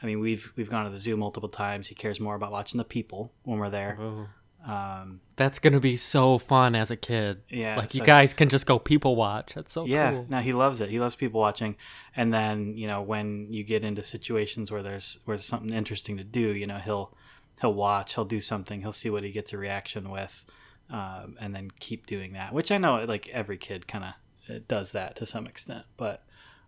I 0.00 0.06
mean, 0.06 0.20
we've 0.20 0.52
we've 0.54 0.70
gone 0.70 0.84
to 0.84 0.90
the 0.92 1.00
zoo 1.00 1.16
multiple 1.16 1.48
times. 1.48 1.88
He 1.88 1.96
cares 1.96 2.20
more 2.20 2.36
about 2.36 2.52
watching 2.52 2.78
the 2.78 2.84
people 2.84 3.32
when 3.42 3.58
we're 3.58 3.70
there. 3.70 3.98
Oh, 4.00 4.28
Um, 4.66 5.20
that's 5.36 5.58
gonna 5.58 5.80
be 5.80 5.96
so 5.96 6.38
fun 6.38 6.74
as 6.74 6.90
a 6.90 6.96
kid. 6.96 7.42
Yeah, 7.50 7.76
like 7.76 7.92
you 7.94 8.00
like- 8.00 8.06
guys 8.06 8.32
can 8.32 8.48
just 8.48 8.66
go 8.66 8.78
people 8.78 9.14
watch. 9.14 9.52
That's 9.54 9.72
so 9.72 9.84
yeah, 9.84 10.12
cool. 10.12 10.26
no, 10.28 10.38
he 10.38 10.52
loves 10.52 10.80
it. 10.80 10.88
He 10.88 10.98
loves 10.98 11.16
people 11.16 11.40
watching. 11.40 11.76
And 12.16 12.32
then 12.32 12.76
you 12.76 12.86
know 12.86 13.02
when 13.02 13.52
you 13.52 13.62
get 13.62 13.84
into 13.84 14.02
situations 14.02 14.72
where 14.72 14.82
there's 14.82 15.18
where 15.24 15.36
there's 15.36 15.46
something 15.46 15.72
interesting 15.72 16.16
to 16.16 16.24
do, 16.24 16.54
you 16.54 16.66
know 16.66 16.78
he'll 16.78 17.14
he'll 17.60 17.74
watch, 17.74 18.14
he'll 18.14 18.24
do 18.24 18.40
something, 18.40 18.80
he'll 18.80 18.92
see 18.92 19.10
what 19.10 19.22
he 19.22 19.32
gets 19.32 19.52
a 19.52 19.58
reaction 19.58 20.10
with, 20.10 20.44
um, 20.90 21.36
and 21.40 21.54
then 21.54 21.70
keep 21.78 22.06
doing 22.06 22.32
that. 22.32 22.54
Which 22.54 22.72
I 22.72 22.78
know 22.78 23.04
like 23.04 23.28
every 23.28 23.58
kid 23.58 23.86
kind 23.86 24.04
of 24.48 24.66
does 24.66 24.92
that 24.92 25.16
to 25.16 25.26
some 25.26 25.46
extent, 25.46 25.84
but 25.96 26.24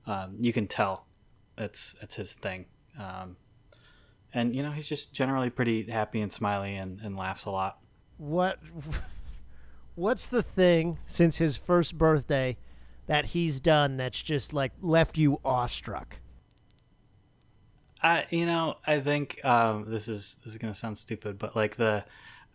um, 0.06 0.36
you 0.38 0.52
can 0.52 0.66
tell 0.66 1.06
it's 1.56 1.96
it's 2.02 2.16
his 2.16 2.34
thing. 2.34 2.66
Um, 2.98 3.36
and 4.34 4.54
you 4.54 4.62
know 4.62 4.70
he's 4.70 4.88
just 4.88 5.14
generally 5.14 5.48
pretty 5.50 5.84
happy 5.84 6.20
and 6.20 6.32
smiley 6.32 6.76
and, 6.76 7.00
and 7.00 7.16
laughs 7.16 7.46
a 7.46 7.50
lot. 7.50 7.78
What 8.18 8.58
what's 9.94 10.26
the 10.26 10.42
thing 10.42 10.98
since 11.06 11.38
his 11.38 11.56
first 11.56 11.98
birthday 11.98 12.56
that 13.06 13.26
he's 13.26 13.60
done 13.60 13.96
that's 13.96 14.22
just 14.22 14.52
like 14.52 14.72
left 14.80 15.18
you 15.18 15.40
awestruck? 15.44 16.20
I 18.02 18.26
you 18.30 18.46
know 18.46 18.76
I 18.86 19.00
think 19.00 19.44
um, 19.44 19.90
this 19.90 20.08
is 20.08 20.36
this 20.44 20.52
is 20.52 20.58
gonna 20.58 20.74
sound 20.74 20.98
stupid, 20.98 21.38
but 21.38 21.54
like 21.56 21.76
the 21.76 22.04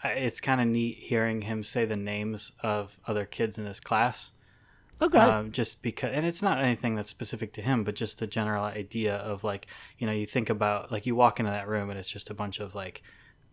it's 0.04 0.42
kind 0.42 0.62
of 0.62 0.68
neat 0.68 0.98
hearing 0.98 1.44
him 1.44 1.64
say 1.64 1.86
the 1.86 1.96
names 1.96 2.54
of 2.64 3.00
other 3.08 3.26
kids 3.26 3.58
in 3.58 3.66
his 3.66 3.80
class. 3.80 4.32
Okay. 5.02 5.18
Um, 5.18 5.52
just 5.52 5.82
because, 5.82 6.12
and 6.14 6.26
it's 6.26 6.44
not 6.44 6.60
anything 6.60 6.96
that's 6.96 7.10
specific 7.10 7.54
to 7.54 7.62
him, 7.62 7.84
but 7.84 7.96
just 7.96 8.20
the 8.20 8.28
general 8.28 8.64
idea 8.64 9.16
of 9.16 9.44
like, 9.44 9.66
you 9.98 10.06
know, 10.06 10.14
you 10.14 10.28
think 10.28 10.50
about 10.50 10.92
like 10.92 11.08
you 11.08 11.16
walk 11.16 11.40
into 11.40 11.52
that 11.52 11.68
room 11.68 11.90
and 11.90 11.98
it's 11.98 12.12
just 12.12 12.30
a 12.30 12.36
bunch 12.36 12.60
of 12.60 12.76
like 12.76 13.02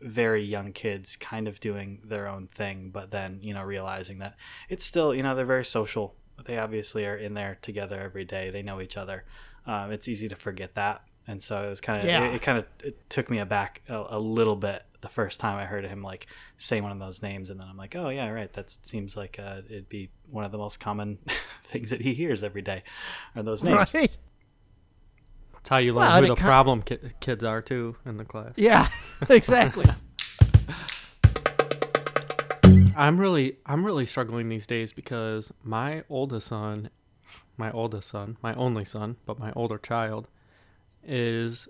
very 0.00 0.42
young 0.42 0.72
kids 0.72 1.16
kind 1.16 1.48
of 1.48 1.60
doing 1.60 2.00
their 2.04 2.26
own 2.28 2.46
thing, 2.46 2.90
but 2.90 3.10
then, 3.10 3.38
you 3.42 3.52
know, 3.54 3.62
realizing 3.62 4.18
that 4.18 4.36
it's 4.68 4.84
still, 4.84 5.14
you 5.14 5.22
know, 5.22 5.34
they're 5.34 5.44
very 5.46 5.64
social. 5.64 6.14
They 6.44 6.58
obviously 6.58 7.04
are 7.06 7.16
in 7.16 7.34
there 7.34 7.58
together 7.62 8.00
every 8.00 8.24
day. 8.24 8.50
They 8.50 8.62
know 8.62 8.80
each 8.80 8.96
other. 8.96 9.24
Um, 9.66 9.90
it's 9.92 10.06
easy 10.08 10.28
to 10.28 10.36
forget 10.36 10.74
that. 10.76 11.02
And 11.26 11.42
so 11.42 11.62
it 11.66 11.68
was 11.68 11.80
kind 11.80 12.00
of, 12.00 12.06
Yeah. 12.08 12.24
it, 12.28 12.36
it 12.36 12.42
kind 12.42 12.58
of 12.58 12.66
it 12.82 13.10
took 13.10 13.28
me 13.28 13.38
aback 13.38 13.82
a, 13.88 14.04
a 14.10 14.18
little 14.18 14.56
bit 14.56 14.82
the 15.00 15.08
first 15.08 15.38
time 15.40 15.58
I 15.58 15.64
heard 15.66 15.84
him 15.84 16.02
like 16.02 16.26
say 16.56 16.80
one 16.80 16.90
of 16.92 16.98
those 16.98 17.22
names. 17.22 17.50
And 17.50 17.60
then 17.60 17.66
I'm 17.68 17.76
like, 17.76 17.94
oh, 17.96 18.08
yeah, 18.08 18.28
right. 18.30 18.52
That 18.54 18.74
seems 18.82 19.16
like 19.16 19.38
uh, 19.38 19.60
it'd 19.68 19.88
be 19.88 20.10
one 20.30 20.44
of 20.44 20.52
the 20.52 20.58
most 20.58 20.80
common 20.80 21.18
things 21.64 21.90
that 21.90 22.00
he 22.00 22.14
hears 22.14 22.42
every 22.42 22.62
day 22.62 22.82
are 23.36 23.42
those 23.42 23.62
names. 23.62 23.92
right? 23.94 24.16
That's 25.68 25.74
how 25.74 25.84
you 25.84 25.92
learn 25.92 26.08
Well, 26.08 26.22
who 26.22 26.28
the 26.28 26.36
problem 26.36 26.80
ki- 26.80 26.96
kids 27.20 27.44
are 27.44 27.60
too 27.60 27.94
in 28.06 28.16
the 28.16 28.24
class. 28.24 28.54
Yeah, 28.56 28.88
exactly. 29.28 29.84
I'm 32.96 33.20
really 33.20 33.58
I'm 33.66 33.84
really 33.84 34.06
struggling 34.06 34.48
these 34.48 34.66
days 34.66 34.94
because 34.94 35.52
my 35.62 36.04
oldest 36.08 36.46
son, 36.46 36.88
my 37.58 37.70
oldest 37.70 38.08
son, 38.08 38.38
my 38.42 38.54
only 38.54 38.86
son, 38.86 39.16
but 39.26 39.38
my 39.38 39.52
older 39.52 39.76
child 39.76 40.26
is 41.04 41.68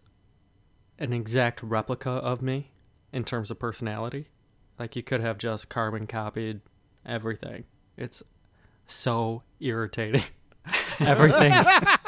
an 1.00 1.12
exact 1.12 1.61
replica 1.64 2.11
of 2.11 2.40
me 2.40 2.71
in 3.12 3.25
terms 3.25 3.50
of 3.50 3.59
personality. 3.59 4.28
Like 4.78 4.95
you 4.95 5.02
could 5.02 5.23
have 5.23 5.38
just 5.38 5.71
carbon 5.71 6.07
copied 6.07 6.61
everything. 7.05 7.64
It's 7.97 8.23
so 8.87 9.43
irritating. 9.59 10.23
everything 11.00 11.52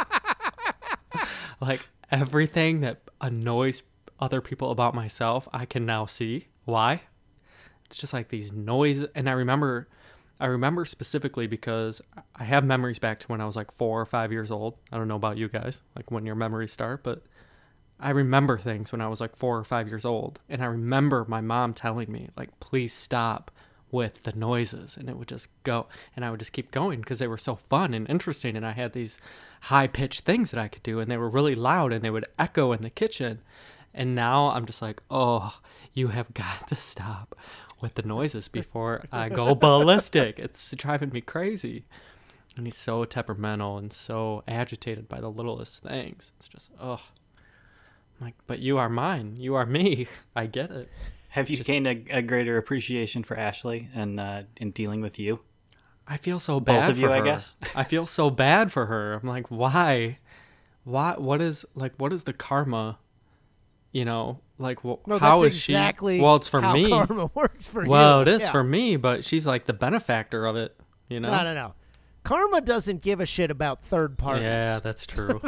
like 1.60 1.86
everything 2.10 2.80
that 2.80 3.02
annoys 3.20 3.82
other 4.18 4.40
people 4.40 4.70
about 4.70 4.94
myself, 4.94 5.48
I 5.52 5.64
can 5.64 5.86
now 5.86 6.06
see. 6.06 6.48
Why? 6.64 7.02
it's 7.90 7.96
just 7.96 8.12
like 8.12 8.28
these 8.28 8.52
noise 8.52 9.02
and 9.16 9.28
i 9.28 9.32
remember 9.32 9.88
i 10.38 10.46
remember 10.46 10.84
specifically 10.84 11.48
because 11.48 12.00
i 12.36 12.44
have 12.44 12.64
memories 12.64 13.00
back 13.00 13.18
to 13.18 13.26
when 13.26 13.40
i 13.40 13.44
was 13.44 13.56
like 13.56 13.72
four 13.72 14.00
or 14.00 14.06
five 14.06 14.30
years 14.30 14.52
old 14.52 14.76
i 14.92 14.96
don't 14.96 15.08
know 15.08 15.16
about 15.16 15.36
you 15.36 15.48
guys 15.48 15.82
like 15.96 16.08
when 16.12 16.24
your 16.24 16.36
memories 16.36 16.72
start 16.72 17.02
but 17.02 17.24
i 17.98 18.10
remember 18.10 18.56
things 18.56 18.92
when 18.92 19.00
i 19.00 19.08
was 19.08 19.20
like 19.20 19.34
four 19.34 19.58
or 19.58 19.64
five 19.64 19.88
years 19.88 20.04
old 20.04 20.38
and 20.48 20.62
i 20.62 20.66
remember 20.66 21.24
my 21.26 21.40
mom 21.40 21.74
telling 21.74 22.10
me 22.12 22.28
like 22.36 22.60
please 22.60 22.94
stop 22.94 23.50
with 23.92 24.23
the 24.23 24.32
noises 24.32 24.97
and 24.97 25.09
it 25.09 25.16
would 25.16 25.28
just 25.28 25.49
go 25.62 25.87
and 26.14 26.25
i 26.25 26.30
would 26.30 26.38
just 26.38 26.52
keep 26.52 26.70
going 26.70 27.00
because 27.00 27.18
they 27.18 27.26
were 27.26 27.38
so 27.38 27.54
fun 27.54 27.92
and 27.94 28.09
interesting 28.09 28.56
and 28.56 28.66
i 28.66 28.73
had 28.73 28.92
these 28.92 29.18
high 29.62 29.87
pitched 29.87 30.23
things 30.23 30.50
that 30.50 30.61
i 30.61 30.68
could 30.68 30.82
do 30.82 31.00
and 31.00 31.11
they 31.11 31.16
were 31.16 31.28
really 31.28 31.54
loud 31.54 31.92
and 31.92 32.02
they 32.02 32.11
would 32.11 32.25
echo 32.38 32.73
in 32.73 32.82
the 32.82 32.90
kitchen 32.90 33.40
and 33.92 34.14
now 34.14 34.50
i'm 34.50 34.64
just 34.66 34.82
like 34.82 35.02
oh 35.11 35.59
you 35.92 36.09
have 36.09 36.32
got 36.35 36.68
to 36.68 36.76
stop 36.76 37.37
with 37.80 37.94
the 37.94 38.02
noises 38.02 38.49
before 38.49 39.04
I 39.11 39.28
go 39.28 39.54
ballistic. 39.54 40.38
It's 40.38 40.70
driving 40.73 41.11
me 41.11 41.20
crazy. 41.20 41.85
And 42.56 42.66
he's 42.66 42.76
so 42.76 43.04
temperamental 43.04 43.78
and 43.78 43.92
so 43.92 44.42
agitated 44.47 45.09
by 45.09 45.20
the 45.20 45.30
littlest 45.30 45.82
things. 45.82 46.32
It's 46.37 46.49
just, 46.49 46.70
oh. 46.80 47.00
I'm 48.20 48.26
like, 48.26 48.35
but 48.47 48.59
you 48.59 48.76
are 48.78 48.88
mine. 48.88 49.37
You 49.38 49.54
are 49.54 49.66
me. 49.66 50.09
I 50.37 50.47
get 50.47 50.70
it. 50.70 50.90
Have 51.30 51.49
you 51.50 51.56
Just- 51.56 51.66
gained 51.66 51.87
a, 51.87 52.04
a 52.10 52.22
greater 52.22 52.56
appreciation 52.58 53.22
for 53.25 53.37
Ashley 53.37 53.88
and 53.94 54.18
uh, 54.20 54.42
in 54.56 54.70
dealing 54.72 55.00
with 55.00 55.18
you? 55.18 55.40
I 56.06 56.16
feel 56.16 56.40
so 56.40 56.58
bad 56.58 56.90
of 56.90 56.99
you, 56.99 57.06
for 57.06 57.12
I 57.12 57.18
her. 57.18 57.25
guess. 57.25 57.56
I 57.76 57.84
feel 57.84 58.04
so 58.06 58.30
bad 58.30 58.72
for 58.72 58.87
her. 58.87 59.14
I'm 59.14 59.28
like, 59.28 59.49
why? 59.49 60.18
Why? 60.84 61.14
What 61.16 61.40
is 61.40 61.64
like? 61.75 61.92
What 61.99 62.12
is 62.12 62.25
the 62.25 62.32
karma? 62.32 62.99
You 63.92 64.04
know, 64.04 64.40
like 64.58 64.80
wh- 64.80 65.04
No, 65.06 65.18
how 65.18 65.40
that's 65.42 65.54
is 65.56 65.68
exactly 65.68 66.18
she? 66.18 66.22
Well, 66.22 66.37
it's 66.37 66.49
for 66.49 66.60
how 66.60 66.75
me. 66.75 66.88
karma 66.88 67.30
works 67.34 67.66
for 67.66 67.84
you. 67.84 67.90
well, 67.90 68.22
it 68.22 68.28
is 68.28 68.42
Yeah. 68.42 68.50
for 68.52 68.64
me, 68.64 68.96
but 68.96 69.25
she's 69.25 69.46
like 69.46 69.66
the 69.66 69.72
benefactor 69.72 70.46
of 70.46 70.56
it. 70.56 70.76
You 71.08 71.20
know? 71.20 71.30
No, 71.30 71.42
no, 71.44 71.54
no. 71.54 71.75
Karma 72.22 72.60
doesn't 72.60 73.02
give 73.02 73.20
a 73.20 73.26
shit 73.26 73.50
about 73.50 73.82
third 73.82 74.18
parties. 74.18 74.42
Yeah, 74.44 74.78
that's 74.80 75.06
true. 75.06 75.40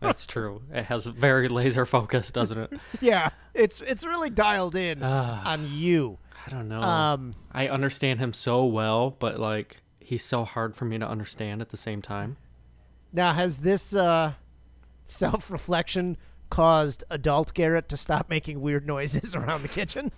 that's 0.00 0.26
true. 0.26 0.62
It 0.72 0.84
has 0.84 1.04
very 1.06 1.48
laser 1.48 1.84
focus, 1.84 2.30
doesn't 2.30 2.58
it? 2.58 2.72
Yeah, 3.00 3.30
it's 3.54 3.80
it's 3.80 4.04
really 4.04 4.30
dialed 4.30 4.76
in 4.76 5.00
Ah. 5.02 5.42
on 5.52 5.68
you. 5.72 6.18
I 6.46 6.50
don't 6.50 6.68
know. 6.68 6.80
Um, 6.80 7.34
I 7.52 7.68
understand 7.68 8.20
him 8.20 8.32
so 8.32 8.64
well, 8.64 9.10
but 9.18 9.38
like 9.40 9.78
he's 10.00 10.24
so 10.24 10.44
hard 10.44 10.74
for 10.76 10.84
me 10.84 10.98
to 10.98 11.08
understand 11.08 11.60
at 11.60 11.70
the 11.70 11.76
same 11.76 12.02
time. 12.02 12.36
now 13.12 13.32
has 13.32 13.58
this 13.58 13.94
uh, 13.94 14.32
self-reflection 15.04 16.16
caused 16.50 17.02
adult 17.10 17.54
Garrett 17.54 17.88
to 17.88 17.96
stop 17.96 18.28
making 18.30 18.60
weird 18.60 18.86
noises 18.86 19.34
around 19.36 19.62
the 19.62 19.68
kitchen? 19.68 20.12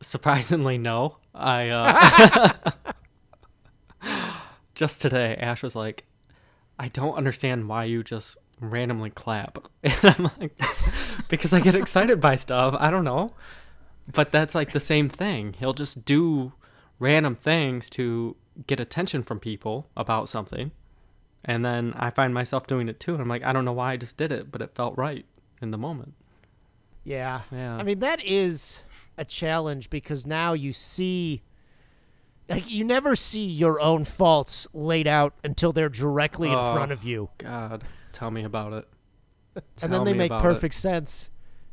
Surprisingly, 0.00 0.78
no. 0.78 1.16
I 1.34 1.68
uh 1.70 2.52
just 4.78 5.02
today 5.02 5.36
Ash 5.40 5.62
was 5.62 5.74
like, 5.74 6.04
"I 6.78 6.88
don't 6.88 7.16
understand 7.16 7.68
why 7.68 7.84
you 7.84 8.04
just 8.04 8.38
randomly 8.60 9.10
clap." 9.10 9.68
And 9.82 10.04
I'm 10.04 10.30
like, 10.40 10.58
"Because 11.28 11.52
I 11.52 11.60
get 11.60 11.74
excited 11.74 12.20
by 12.20 12.36
stuff. 12.36 12.76
I 12.78 12.90
don't 12.90 13.04
know." 13.04 13.34
But 14.10 14.32
that's 14.32 14.54
like 14.54 14.72
the 14.72 14.80
same 14.80 15.08
thing. 15.08 15.54
He'll 15.58 15.74
just 15.74 16.04
do 16.04 16.52
random 16.98 17.34
things 17.34 17.90
to 17.90 18.36
get 18.66 18.80
attention 18.80 19.22
from 19.22 19.40
people 19.40 19.88
about 19.96 20.28
something. 20.28 20.70
And 21.44 21.64
then 21.64 21.92
I 21.96 22.10
find 22.10 22.32
myself 22.32 22.66
doing 22.66 22.88
it 22.88 23.00
too. 23.00 23.12
And 23.12 23.20
I'm 23.20 23.28
like, 23.28 23.44
I 23.44 23.52
don't 23.52 23.64
know 23.64 23.72
why 23.72 23.92
I 23.92 23.96
just 23.96 24.16
did 24.16 24.32
it, 24.32 24.50
but 24.50 24.62
it 24.62 24.74
felt 24.74 24.96
right 24.96 25.26
in 25.60 25.70
the 25.70 25.78
moment. 25.78 26.14
Yeah. 27.04 27.42
Yeah. 27.52 27.76
I 27.76 27.82
mean, 27.82 28.00
that 28.00 28.24
is 28.24 28.80
a 29.16 29.24
challenge 29.24 29.90
because 29.90 30.26
now 30.26 30.52
you 30.52 30.72
see 30.72 31.42
like 32.48 32.70
you 32.70 32.84
never 32.84 33.14
see 33.16 33.44
your 33.46 33.80
own 33.80 34.04
faults 34.04 34.66
laid 34.72 35.06
out 35.06 35.34
until 35.44 35.72
they're 35.72 35.88
directly 35.88 36.48
in 36.48 36.54
Oh. 36.54 36.74
front 36.74 36.92
of 36.92 37.04
you. 37.04 37.28
God, 37.38 37.84
tell 38.12 38.30
me 38.30 38.44
about 38.44 38.72
it. 38.72 38.88
and 39.82 39.92
then 39.92 40.04
they 40.04 40.14
make 40.14 40.30
about 40.30 40.40
it. 40.40 40.42
perfect 40.42 40.74
sense. 40.74 41.30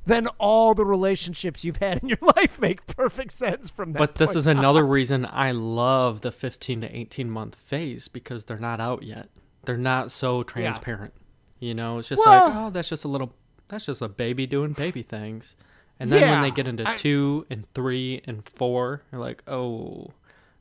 Then 0.07 0.27
all 0.39 0.75
the 0.75 0.85
relationships 0.85 1.63
you've 1.63 1.77
had 1.77 2.03
in 2.03 2.09
your 2.09 2.19
life 2.35 2.59
make 2.61 2.85
perfect 2.87 3.31
sense 3.31 3.71
from 3.71 3.93
that. 3.93 3.99
But 3.99 4.15
this 4.15 4.35
is 4.35 4.45
another 4.47 4.85
reason 4.85 5.25
I 5.25 5.51
love 5.51 6.21
the 6.21 6.31
15 6.31 6.81
to 6.81 6.95
18 6.95 7.29
month 7.29 7.55
phase 7.55 8.07
because 8.07 8.45
they're 8.45 8.59
not 8.59 8.79
out 8.79 9.01
yet. 9.03 9.29
They're 9.63 9.77
not 9.77 10.11
so 10.11 10.43
transparent. 10.43 11.13
You 11.59 11.73
know, 11.73 11.97
it's 11.99 12.07
just 12.09 12.23
Well- 12.25 12.47
like, 12.49 12.55
oh, 12.55 12.69
that's 12.69 12.89
just 12.89 13.03
a 13.03 13.07
little, 13.07 13.33
that's 13.67 13.85
just 13.85 14.01
a 14.01 14.07
baby 14.09 14.45
doing 14.45 14.73
baby 14.73 15.01
things. 15.01 15.55
And 15.99 16.11
then 16.11 16.29
when 16.29 16.41
they 16.41 16.51
get 16.51 16.67
into 16.67 16.87
I- 16.87 16.95
two 16.95 17.45
and 17.49 17.65
three 17.73 18.21
and 18.25 18.43
four, 18.43 19.01
you're 19.11 19.21
like, 19.21 19.41
oh, 19.47 20.11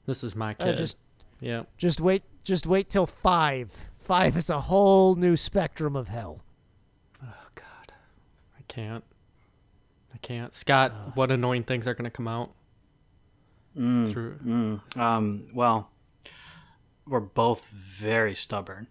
this 0.06 0.22
is 0.24 0.34
my 0.36 0.52
Uh, 0.52 0.64
kid. 0.64 0.76
just 0.76 0.96
yeah. 1.40 1.62
just 1.76 2.00
wait 2.00 2.22
just 2.42 2.66
wait 2.66 2.90
till 2.90 3.06
5. 3.06 3.86
5 3.96 4.36
is 4.36 4.50
a 4.50 4.60
whole 4.62 5.14
new 5.14 5.34
spectrum 5.36 5.96
of 5.96 6.08
hell. 6.08 6.42
Oh, 7.22 7.46
God. 7.54 7.92
I 8.58 8.62
can't. 8.68 9.02
I 10.12 10.18
can't. 10.18 10.52
Scott, 10.54 10.92
what 11.16 11.30
annoying 11.30 11.62
things 11.64 11.86
are 11.86 11.94
going 11.94 12.04
to 12.04 12.10
come 12.10 12.28
out 12.28 12.50
Mm, 13.76 14.12
through? 14.12 14.36
mm. 14.44 14.96
Um, 14.98 15.48
well, 15.54 15.90
we're 17.06 17.18
both 17.20 17.66
very 17.70 18.34
stubborn, 18.34 18.86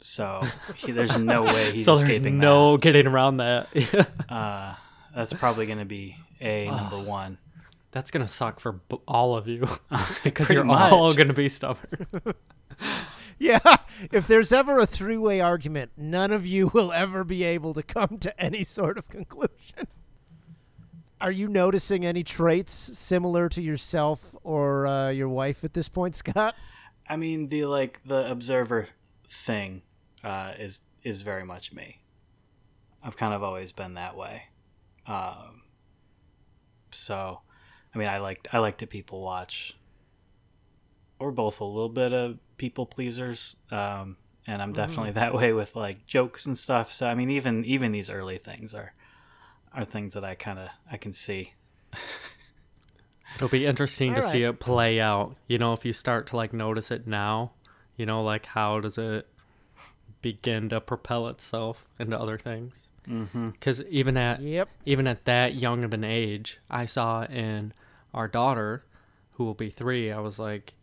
so 0.00 0.42
he, 0.74 0.92
there's 0.92 1.16
no 1.16 1.42
way 1.44 1.72
he's 1.72 1.84
so 1.86 1.96
there's 1.96 2.10
escaping 2.10 2.38
no 2.38 2.76
getting 2.76 3.06
around 3.06 3.36
that. 3.38 3.68
that. 3.72 4.08
Uh, 4.28 4.74
that's 5.14 5.32
probably 5.32 5.64
going 5.66 5.78
to 5.78 5.84
be 5.86 6.16
a 6.40 6.66
number 6.66 6.98
one. 7.00 7.38
That's 7.90 8.10
gonna 8.10 8.28
suck 8.28 8.60
for 8.60 8.72
b- 8.72 8.98
all 9.08 9.36
of 9.36 9.48
you 9.48 9.66
because 10.24 10.50
you're 10.50 10.68
all 10.68 11.14
gonna 11.14 11.32
be 11.32 11.48
stubborn. 11.48 12.06
Yeah, 13.38 13.76
if 14.12 14.26
there's 14.26 14.52
ever 14.52 14.78
a 14.78 14.86
three-way 14.86 15.40
argument, 15.40 15.92
none 15.96 16.32
of 16.32 16.44
you 16.44 16.68
will 16.74 16.92
ever 16.92 17.22
be 17.22 17.44
able 17.44 17.72
to 17.74 17.82
come 17.82 18.18
to 18.18 18.40
any 18.40 18.64
sort 18.64 18.98
of 18.98 19.08
conclusion. 19.08 19.86
Are 21.20 21.30
you 21.30 21.48
noticing 21.48 22.04
any 22.06 22.22
traits 22.22 22.72
similar 22.72 23.48
to 23.50 23.60
yourself 23.62 24.34
or 24.44 24.86
uh, 24.86 25.10
your 25.10 25.28
wife 25.28 25.64
at 25.64 25.74
this 25.74 25.88
point, 25.88 26.14
Scott? 26.14 26.54
I 27.08 27.16
mean, 27.16 27.48
the 27.48 27.64
like 27.64 28.00
the 28.04 28.30
observer 28.30 28.88
thing 29.26 29.82
uh, 30.22 30.52
is 30.58 30.82
is 31.02 31.22
very 31.22 31.44
much 31.44 31.72
me. 31.72 32.02
I've 33.02 33.16
kind 33.16 33.34
of 33.34 33.42
always 33.42 33.72
been 33.72 33.94
that 33.94 34.16
way. 34.16 34.44
Um, 35.06 35.62
so, 36.90 37.40
I 37.94 37.98
mean, 37.98 38.08
I 38.08 38.18
like 38.18 38.48
I 38.52 38.58
like 38.58 38.78
to 38.78 38.86
people 38.86 39.22
watch. 39.22 39.76
We're 41.18 41.30
both 41.30 41.60
a 41.60 41.64
little 41.64 41.88
bit 41.88 42.12
of 42.12 42.38
people 42.58 42.86
pleasers, 42.86 43.56
um, 43.70 44.16
and 44.46 44.62
I'm 44.62 44.72
definitely 44.72 45.10
that 45.12 45.34
way 45.34 45.52
with 45.52 45.74
like 45.74 46.06
jokes 46.06 46.46
and 46.46 46.56
stuff. 46.56 46.92
So, 46.92 47.06
I 47.06 47.14
mean, 47.14 47.30
even 47.30 47.64
even 47.64 47.92
these 47.92 48.10
early 48.10 48.38
things 48.38 48.74
are 48.74 48.92
are 49.72 49.84
things 49.84 50.14
that 50.14 50.24
I 50.24 50.34
kind 50.34 50.58
of 50.58 50.68
I 50.90 50.96
can 50.96 51.12
see. 51.12 51.54
It'll 53.34 53.48
be 53.48 53.66
interesting 53.66 54.14
to 54.14 54.22
All 54.22 54.28
see 54.28 54.42
it 54.42 54.58
play 54.58 55.00
out. 55.00 55.36
You 55.46 55.58
know, 55.58 55.72
if 55.72 55.84
you 55.84 55.92
start 55.92 56.26
to 56.28 56.36
like 56.36 56.52
notice 56.52 56.90
it 56.90 57.06
now, 57.06 57.52
you 57.96 58.06
know, 58.06 58.22
like 58.22 58.46
how 58.46 58.80
does 58.80 58.98
it 58.98 59.28
begin 60.22 60.68
to 60.70 60.80
propel 60.80 61.28
itself 61.28 61.86
into 61.98 62.18
other 62.18 62.38
things? 62.38 62.88
Mm-hmm. 63.08 63.50
Because 63.50 63.82
even 63.84 64.16
at 64.16 64.40
Yep. 64.40 64.68
even 64.84 65.06
at 65.06 65.24
that 65.24 65.54
young 65.54 65.84
of 65.84 65.94
an 65.94 66.04
age, 66.04 66.58
I 66.70 66.84
saw 66.86 67.24
in 67.24 67.72
our 68.12 68.28
daughter, 68.28 68.84
who 69.32 69.44
will 69.44 69.54
be 69.54 69.70
three, 69.70 70.10
I 70.12 70.18
was 70.20 70.38
like, 70.38 70.74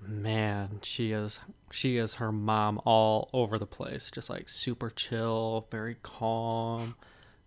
man, 0.00 0.80
she 0.82 1.12
is 1.12 1.40
she 1.70 1.96
is 1.96 2.14
her 2.14 2.32
mom 2.32 2.80
all 2.84 3.28
over 3.32 3.58
the 3.58 3.66
place, 3.66 4.10
just 4.10 4.30
like 4.30 4.48
super 4.48 4.90
chill, 4.90 5.66
very 5.70 5.96
calm, 6.02 6.94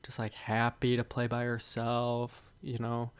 just 0.03 0.19
like 0.19 0.33
happy 0.33 0.95
to 0.97 1.03
play 1.03 1.27
by 1.27 1.43
herself, 1.43 2.43
you 2.61 2.77
know. 2.77 3.11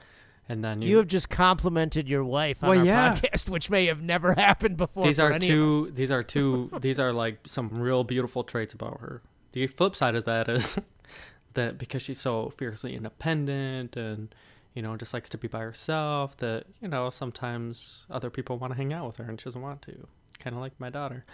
And 0.50 0.64
then 0.64 0.82
You 0.82 0.98
have 0.98 1.08
just 1.08 1.30
complimented 1.30 2.10
your 2.10 2.26
wife 2.26 2.62
on 2.64 2.70
Well, 2.70 2.80
our 2.80 2.86
yeah. 2.86 3.16
podcast, 3.16 3.50
which 3.50 3.70
may 3.70 3.86
have 3.86 4.02
never 4.02 4.34
happened 4.38 4.76
before. 4.78 5.06
these 5.06 5.18
for 5.18 5.24
are 5.28 5.32
any 5.32 5.46
of 5.50 5.70
two 5.70 5.78
us. 5.84 5.92
these 5.92 6.12
are 6.12 6.24
two 6.24 6.70
these 6.82 7.00
are 7.00 7.14
like 7.14 7.40
some 7.48 7.70
real 7.70 8.04
beautiful 8.04 8.44
traits 8.44 8.74
about 8.74 9.00
her 9.00 9.22
the 9.52 9.68
flip 9.68 9.96
side 9.96 10.16
of 10.16 10.26
that 10.26 10.50
is 10.50 10.80
that 11.54 11.78
because 11.78 12.02
she's 12.02 12.20
so 12.20 12.50
fiercely 12.50 12.96
independent 12.96 13.96
and 13.96 14.34
you 14.74 14.82
know 14.82 14.96
just 14.96 15.14
likes 15.14 15.30
to 15.30 15.38
be 15.38 15.48
by 15.48 15.60
herself 15.60 16.38
that 16.38 16.66
you 16.82 16.88
know 16.88 17.10
sometimes 17.10 18.06
other 18.10 18.30
people 18.30 18.58
want 18.58 18.72
to 18.72 18.78
hang 18.78 18.94
out 18.94 19.06
with 19.06 19.18
her 19.18 19.26
and 19.26 19.40
she 19.40 19.46
doesn't 19.46 19.62
want 19.62 19.82
to. 19.84 20.08
Kind 20.40 20.56
of 20.56 20.62
like 20.62 20.80
my 20.80 20.90
daughter. 20.90 21.26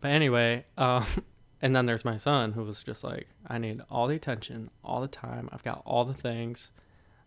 But 0.00 0.10
anyway 0.10 0.64
um 0.78 1.04
and 1.62 1.74
then 1.74 1.86
there's 1.86 2.04
my 2.04 2.16
son 2.16 2.52
who 2.52 2.62
was 2.62 2.82
just 2.82 3.04
like 3.04 3.26
i 3.46 3.56
need 3.56 3.80
all 3.90 4.06
the 4.06 4.16
attention 4.16 4.70
all 4.84 5.00
the 5.00 5.08
time. 5.08 5.48
I've 5.52 5.64
got 5.64 5.82
all 5.84 6.04
the 6.04 6.14
things. 6.14 6.70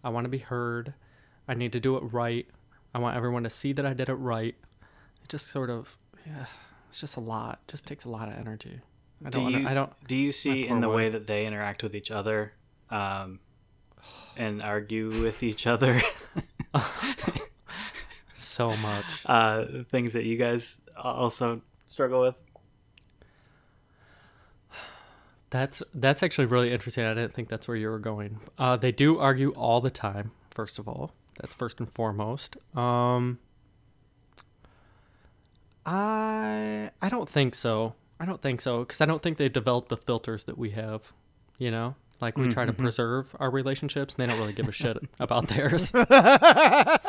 I 0.04 0.10
want 0.10 0.25
to 0.25 0.30
be 0.30 0.38
heard. 0.38 0.94
I 1.48 1.54
need 1.54 1.74
to 1.74 1.80
do 1.80 1.98
it 1.98 2.13
right. 2.13 2.48
I 2.94 3.00
want 3.00 3.18
everyone 3.18 3.44
to 3.44 3.50
see 3.50 3.74
that 3.74 3.86
i 3.86 3.94
did 3.94 4.10
it 4.10 4.16
right. 4.16 4.56
It 5.24 5.30
just 5.30 5.48
sort 5.48 5.70
of 5.70 5.98
yeah 6.25 6.46
it's 6.89 7.01
just 7.01 7.18
a 7.18 7.22
lot. 7.22 7.60
Just 7.68 7.86
takes 7.86 8.06
a 8.06 8.10
lot 8.10 8.30
of 8.30 8.36
energy 8.36 8.80
i 9.26 9.30
Do 9.30 9.40
don't 9.40 9.54
wanna- 9.54 9.70
i 9.70 9.74
don't 9.74 10.08
do 10.08 10.16
you 10.18 10.32
see 10.32 10.68
in 10.68 10.80
the 10.82 10.90
way 10.90 11.10
that 11.10 11.26
they 11.28 11.46
interact 11.46 11.82
with 11.84 11.96
each 11.96 12.12
other, 12.12 12.54
um, 12.90 13.40
and 14.36 14.62
argue 14.62 15.10
with 15.24 15.42
each 15.44 15.66
other, 15.68 16.02
so 18.34 18.76
much 18.78 19.06
uh, 19.26 19.66
things 19.90 20.14
that 20.14 20.24
you 20.26 20.38
guys 20.38 20.80
also 20.96 21.62
struggle 21.86 22.22
with? 22.22 22.36
That's 25.50 25.82
that's 25.94 26.24
actually 26.24 26.46
really 26.46 26.72
interesting. 26.74 27.06
I 27.06 27.14
didn't 27.14 27.34
think 27.34 27.48
that's 27.48 27.68
where 27.70 27.78
you 27.78 27.90
were 27.90 28.00
going. 28.00 28.40
Uh, 28.58 28.76
they 28.76 28.92
do 28.92 29.18
argue 29.18 29.52
all 29.52 29.80
the 29.80 29.90
time. 29.90 30.32
First 30.52 30.78
of 30.78 30.88
all, 30.90 31.14
that's 31.40 31.56
first 31.56 31.80
and 31.80 31.90
foremost. 31.90 32.58
Um, 32.76 33.40
I 35.86 36.92
I 37.02 37.10
don't 37.10 37.30
think 37.30 37.56
so. 37.56 37.96
I 38.20 38.26
don't 38.26 38.42
think 38.42 38.62
so 38.62 38.80
because 38.80 39.02
I 39.02 39.06
don't 39.06 39.22
think 39.22 39.38
they've 39.38 39.52
developed 39.52 39.90
the 39.90 39.98
filters 39.98 40.46
that 40.46 40.58
we 40.58 40.72
have. 40.72 41.12
You 41.58 41.72
know, 41.72 41.96
like 42.22 42.38
we 42.38 42.50
try 42.50 42.66
to 42.66 42.72
mm-hmm. 42.72 42.82
preserve 42.82 43.36
our 43.40 43.50
relationships, 43.50 44.16
and 44.16 44.24
they 44.24 44.32
don't 44.32 44.40
really 44.40 44.54
give 44.54 44.68
a 44.68 44.72
shit 44.72 44.98
about 45.20 45.48
theirs. 45.48 45.92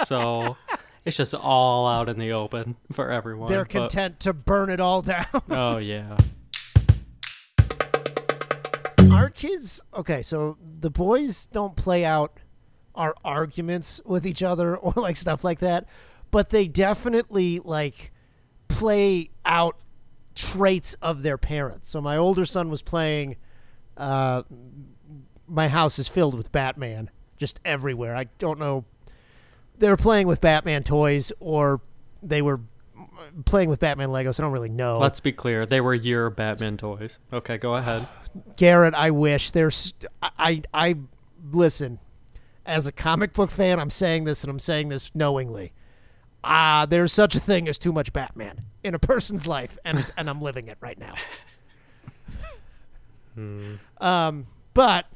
so 0.06 0.56
it's 1.04 1.16
just 1.16 1.34
all 1.34 1.86
out 1.86 2.08
in 2.08 2.18
the 2.18 2.32
open 2.32 2.76
for 2.92 3.10
everyone. 3.10 3.50
They're 3.50 3.64
but- 3.64 3.70
content 3.70 4.20
to 4.20 4.32
burn 4.32 4.70
it 4.70 4.80
all 4.80 5.02
down. 5.02 5.26
Oh 5.50 5.78
yeah. 5.78 6.16
our 9.10 9.30
kids 9.30 9.80
okay 9.94 10.22
so 10.22 10.58
the 10.80 10.90
boys 10.90 11.46
don't 11.46 11.76
play 11.76 12.04
out 12.04 12.38
our 12.94 13.14
arguments 13.24 14.02
with 14.04 14.26
each 14.26 14.42
other 14.42 14.76
or 14.76 14.92
like 14.96 15.16
stuff 15.16 15.42
like 15.42 15.60
that 15.60 15.86
but 16.30 16.50
they 16.50 16.68
definitely 16.68 17.58
like 17.60 18.12
play 18.68 19.30
out 19.46 19.76
traits 20.38 20.94
of 21.02 21.24
their 21.24 21.36
parents 21.36 21.88
so 21.88 22.00
my 22.00 22.16
older 22.16 22.46
son 22.46 22.70
was 22.70 22.80
playing 22.80 23.34
uh 23.96 24.40
my 25.48 25.66
house 25.66 25.98
is 25.98 26.06
filled 26.06 26.36
with 26.36 26.52
batman 26.52 27.10
just 27.38 27.58
everywhere 27.64 28.14
i 28.14 28.22
don't 28.38 28.60
know 28.60 28.84
they 29.78 29.88
were 29.88 29.96
playing 29.96 30.28
with 30.28 30.40
batman 30.40 30.84
toys 30.84 31.32
or 31.40 31.80
they 32.22 32.40
were 32.40 32.60
playing 33.46 33.68
with 33.68 33.80
batman 33.80 34.10
legos 34.10 34.38
i 34.38 34.44
don't 34.44 34.52
really 34.52 34.68
know 34.68 35.00
Let's 35.00 35.18
be 35.18 35.32
clear. 35.32 35.66
They 35.66 35.80
were 35.80 35.94
your 35.94 36.30
Batman 36.30 36.76
toys. 36.76 37.18
Okay, 37.32 37.58
go 37.58 37.74
ahead. 37.74 38.06
Garrett, 38.56 38.94
I 38.94 39.10
wish 39.10 39.50
there's 39.50 39.92
I 40.22 40.62
I 40.72 40.94
listen. 41.50 41.98
As 42.64 42.86
a 42.86 42.92
comic 42.92 43.32
book 43.32 43.50
fan, 43.50 43.80
I'm 43.80 43.90
saying 43.90 44.22
this 44.24 44.44
and 44.44 44.50
I'm 44.50 44.58
saying 44.60 44.88
this 44.88 45.12
knowingly. 45.16 45.72
Ah, 46.44 46.86
there's 46.88 47.12
such 47.12 47.34
a 47.34 47.40
thing 47.40 47.66
as 47.66 47.78
too 47.78 47.92
much 47.92 48.12
Batman 48.12 48.62
in 48.88 48.94
a 48.94 48.98
person's 48.98 49.46
life 49.46 49.78
and 49.84 50.04
and 50.16 50.28
I'm 50.28 50.40
living 50.40 50.66
it 50.68 50.78
right 50.80 50.98
now. 50.98 51.14
Um, 54.00 54.48
but 54.74 55.06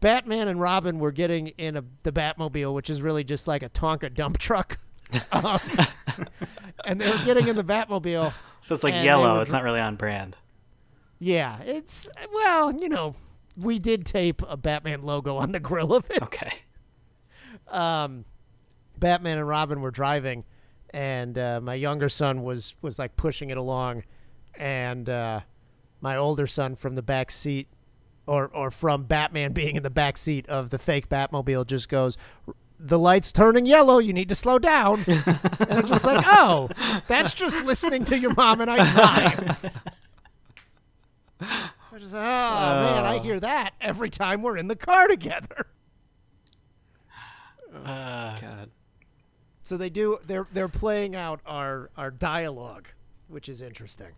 Batman 0.00 0.48
and 0.48 0.58
Robin 0.58 0.98
were 0.98 1.12
getting 1.12 1.48
in 1.48 1.76
a, 1.76 1.84
the 2.04 2.12
Batmobile, 2.12 2.72
which 2.72 2.88
is 2.88 3.02
really 3.02 3.22
just 3.24 3.46
like 3.46 3.62
a 3.62 3.68
Tonka 3.68 4.14
dump 4.14 4.38
truck. 4.38 4.78
um, 5.32 5.60
and 6.86 6.98
they 7.00 7.10
were 7.10 7.24
getting 7.24 7.48
in 7.48 7.56
the 7.56 7.64
Batmobile. 7.64 8.32
So 8.62 8.74
it's 8.74 8.82
like 8.82 8.94
yellow. 8.94 9.36
were 9.36 9.42
It's 9.42 9.52
not 9.52 9.62
really 9.62 9.80
on 9.80 9.96
brand. 9.96 10.36
Yeah, 11.18 11.60
it's 11.62 12.08
well, 12.32 12.74
you 12.74 12.88
know, 12.88 13.14
we 13.56 13.78
did 13.78 14.04
tape 14.04 14.42
a 14.48 14.56
Batman 14.56 15.02
logo 15.02 15.36
on 15.36 15.52
the 15.52 15.60
grill 15.60 15.94
of 15.94 16.10
it. 16.10 16.22
Okay. 16.22 16.52
Um, 17.68 18.24
Batman 18.98 19.38
and 19.38 19.48
Robin 19.48 19.80
were 19.80 19.90
driving, 19.90 20.44
and 20.96 21.36
uh, 21.36 21.60
my 21.60 21.74
younger 21.74 22.08
son 22.08 22.42
was 22.42 22.74
was 22.80 22.98
like 22.98 23.16
pushing 23.16 23.50
it 23.50 23.58
along, 23.58 24.02
and 24.58 25.10
uh, 25.10 25.40
my 26.00 26.16
older 26.16 26.46
son 26.46 26.74
from 26.74 26.94
the 26.94 27.02
back 27.02 27.30
seat, 27.30 27.68
or 28.26 28.48
or 28.48 28.70
from 28.70 29.04
Batman 29.04 29.52
being 29.60 29.76
in 29.76 29.82
the 29.82 29.90
back 29.90 30.16
seat 30.16 30.48
of 30.48 30.70
the 30.70 30.78
fake 30.78 31.08
Batmobile, 31.08 31.66
just 31.66 31.88
goes. 31.90 32.16
The 32.78 32.98
light's 32.98 33.32
turning 33.32 33.64
yellow. 33.64 33.98
You 33.98 34.12
need 34.12 34.28
to 34.28 34.34
slow 34.34 34.58
down. 34.58 35.02
and 35.06 35.72
I'm 35.72 35.86
just 35.86 36.04
like, 36.04 36.22
oh, 36.28 36.68
that's 37.06 37.32
just 37.32 37.64
listening 37.64 38.04
to 38.04 38.18
your 38.18 38.34
mom 38.34 38.60
and 38.60 38.70
I 38.70 38.92
drive. 38.92 39.72
I'm 41.40 41.98
just, 41.98 42.14
oh 42.14 42.18
man, 42.18 43.06
I 43.06 43.16
hear 43.16 43.40
that 43.40 43.72
every 43.80 44.10
time 44.10 44.42
we're 44.42 44.58
in 44.58 44.68
the 44.68 44.76
car 44.76 45.08
together. 45.08 45.68
Uh, 47.82 48.38
God. 48.40 48.70
So 49.66 49.76
they 49.76 49.90
do. 49.90 50.18
They're 50.24 50.46
they're 50.52 50.68
playing 50.68 51.16
out 51.16 51.40
our 51.44 51.90
our 51.96 52.12
dialogue, 52.12 52.86
which 53.26 53.48
is 53.48 53.62
interesting. 53.62 54.12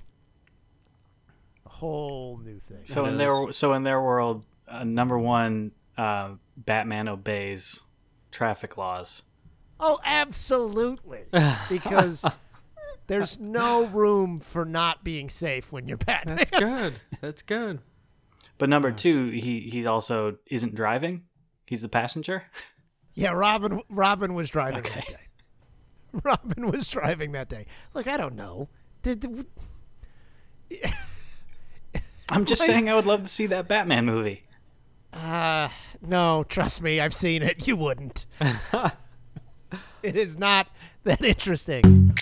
A 1.65 1.71
whole 1.71 2.39
new 2.45 2.59
thing. 2.59 2.85
so 2.85 3.07
in 3.07 3.17
their 3.17 3.51
so 3.53 3.73
in 3.73 3.83
their 3.83 3.99
world, 3.99 4.45
uh, 4.69 4.85
number 4.85 5.19
one, 5.19 5.73
uh, 5.97 6.33
Batman 6.59 7.09
obeys 7.09 7.83
traffic 8.31 8.77
laws. 8.77 9.23
Oh, 9.81 9.99
absolutely. 10.05 11.25
Because 11.71 12.27
there's 13.07 13.39
no 13.39 13.87
room 13.87 14.41
for 14.41 14.67
not 14.67 15.03
being 15.03 15.31
safe 15.31 15.73
when 15.73 15.89
you're 15.89 15.97
Batman. 15.97 16.37
That's 16.37 16.51
good. 16.51 17.01
That's 17.23 17.41
good. 17.41 17.81
But 18.59 18.69
number 18.69 18.93
two, 18.93 19.29
he 19.29 19.61
he 19.61 19.87
also 19.87 20.37
isn't 20.45 20.75
driving. 20.75 21.23
He's 21.65 21.81
the 21.81 21.89
passenger. 21.89 22.45
yeah, 23.15 23.31
Robin. 23.31 23.81
Robin 23.89 24.35
was 24.35 24.51
driving 24.51 24.81
Okay. 24.81 25.03
Robin 26.23 26.71
was 26.71 26.89
driving 26.89 27.33
that 27.33 27.49
day. 27.49 27.67
Look, 27.95 28.07
I 28.07 28.17
don't 28.17 28.35
know. 28.35 28.69
Did, 29.03 29.21
did- 29.21 29.47
I'm 32.31 32.45
just 32.45 32.63
saying, 32.63 32.89
I 32.91 32.95
would 32.95 33.07
love 33.07 33.23
to 33.23 33.29
see 33.29 33.47
that 33.47 33.69
Batman 33.69 34.05
movie. 34.05 34.45
Uh, 35.13 35.69
no, 36.03 36.45
trust 36.45 36.83
me, 36.83 37.01
I've 37.01 37.15
seen 37.15 37.43
it. 37.43 37.67
You 37.67 37.77
wouldn't. 37.77 38.27
it 40.03 40.17
is 40.17 40.39
not 40.39 40.69
that 41.05 41.25
interesting. 41.25 42.15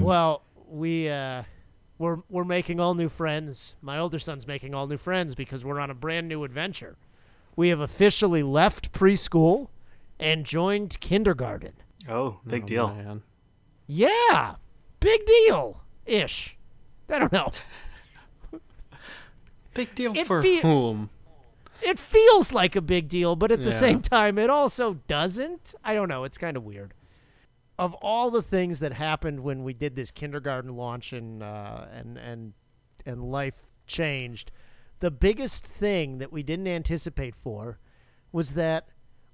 Well, 0.00 0.42
we 0.68 1.08
uh 1.08 1.44
we're 1.98 2.18
we're 2.28 2.44
making 2.44 2.80
all 2.80 2.94
new 2.94 3.08
friends. 3.08 3.74
My 3.82 3.98
older 3.98 4.18
son's 4.18 4.46
making 4.46 4.74
all 4.74 4.86
new 4.86 4.96
friends 4.96 5.34
because 5.34 5.64
we're 5.64 5.78
on 5.78 5.90
a 5.90 5.94
brand 5.94 6.28
new 6.28 6.44
adventure. 6.44 6.96
We 7.56 7.68
have 7.68 7.80
officially 7.80 8.42
left 8.42 8.92
preschool 8.92 9.68
and 10.18 10.44
joined 10.44 10.98
kindergarten. 11.00 11.72
Oh, 12.08 12.40
big 12.46 12.62
Oh, 12.64 12.66
deal. 12.66 12.94
man. 12.94 13.22
Yeah, 13.86 14.56
big 15.00 15.24
deal 15.26 15.82
ish. 16.06 16.56
I 17.10 17.18
don't 17.18 17.32
know. 17.32 17.50
Big 19.74 19.94
deal 19.94 20.16
It 20.16 20.26
for 20.26 20.42
fe- 20.42 20.60
whom? 20.60 21.08
It 21.82 21.98
feels 21.98 22.52
like 22.52 22.76
a 22.76 22.82
big 22.82 23.08
deal, 23.08 23.36
but 23.36 23.50
at 23.50 23.64
the 23.64 23.72
same 23.72 24.00
time, 24.00 24.38
it 24.38 24.50
also 24.50 24.94
doesn't. 25.06 25.74
I 25.82 25.94
don't 25.94 26.08
know. 26.08 26.24
It's 26.24 26.38
kind 26.38 26.56
of 26.56 26.64
weird. 26.64 26.94
Of 27.78 27.94
all 27.94 28.30
the 28.30 28.42
things 28.42 28.80
that 28.80 28.92
happened 28.92 29.40
when 29.40 29.64
we 29.64 29.72
did 29.72 29.96
this 29.96 30.10
kindergarten 30.10 30.76
launch 30.76 31.12
and 31.12 31.42
uh, 31.42 31.86
and 31.92 32.18
and 32.18 32.52
and 33.06 33.24
life 33.24 33.66
changed, 33.86 34.52
the 35.02 35.10
biggest 35.10 35.66
thing 35.66 36.18
that 36.18 36.32
we 36.32 36.44
didn't 36.44 36.68
anticipate 36.68 37.34
for 37.34 37.80
was 38.30 38.52
that 38.54 38.86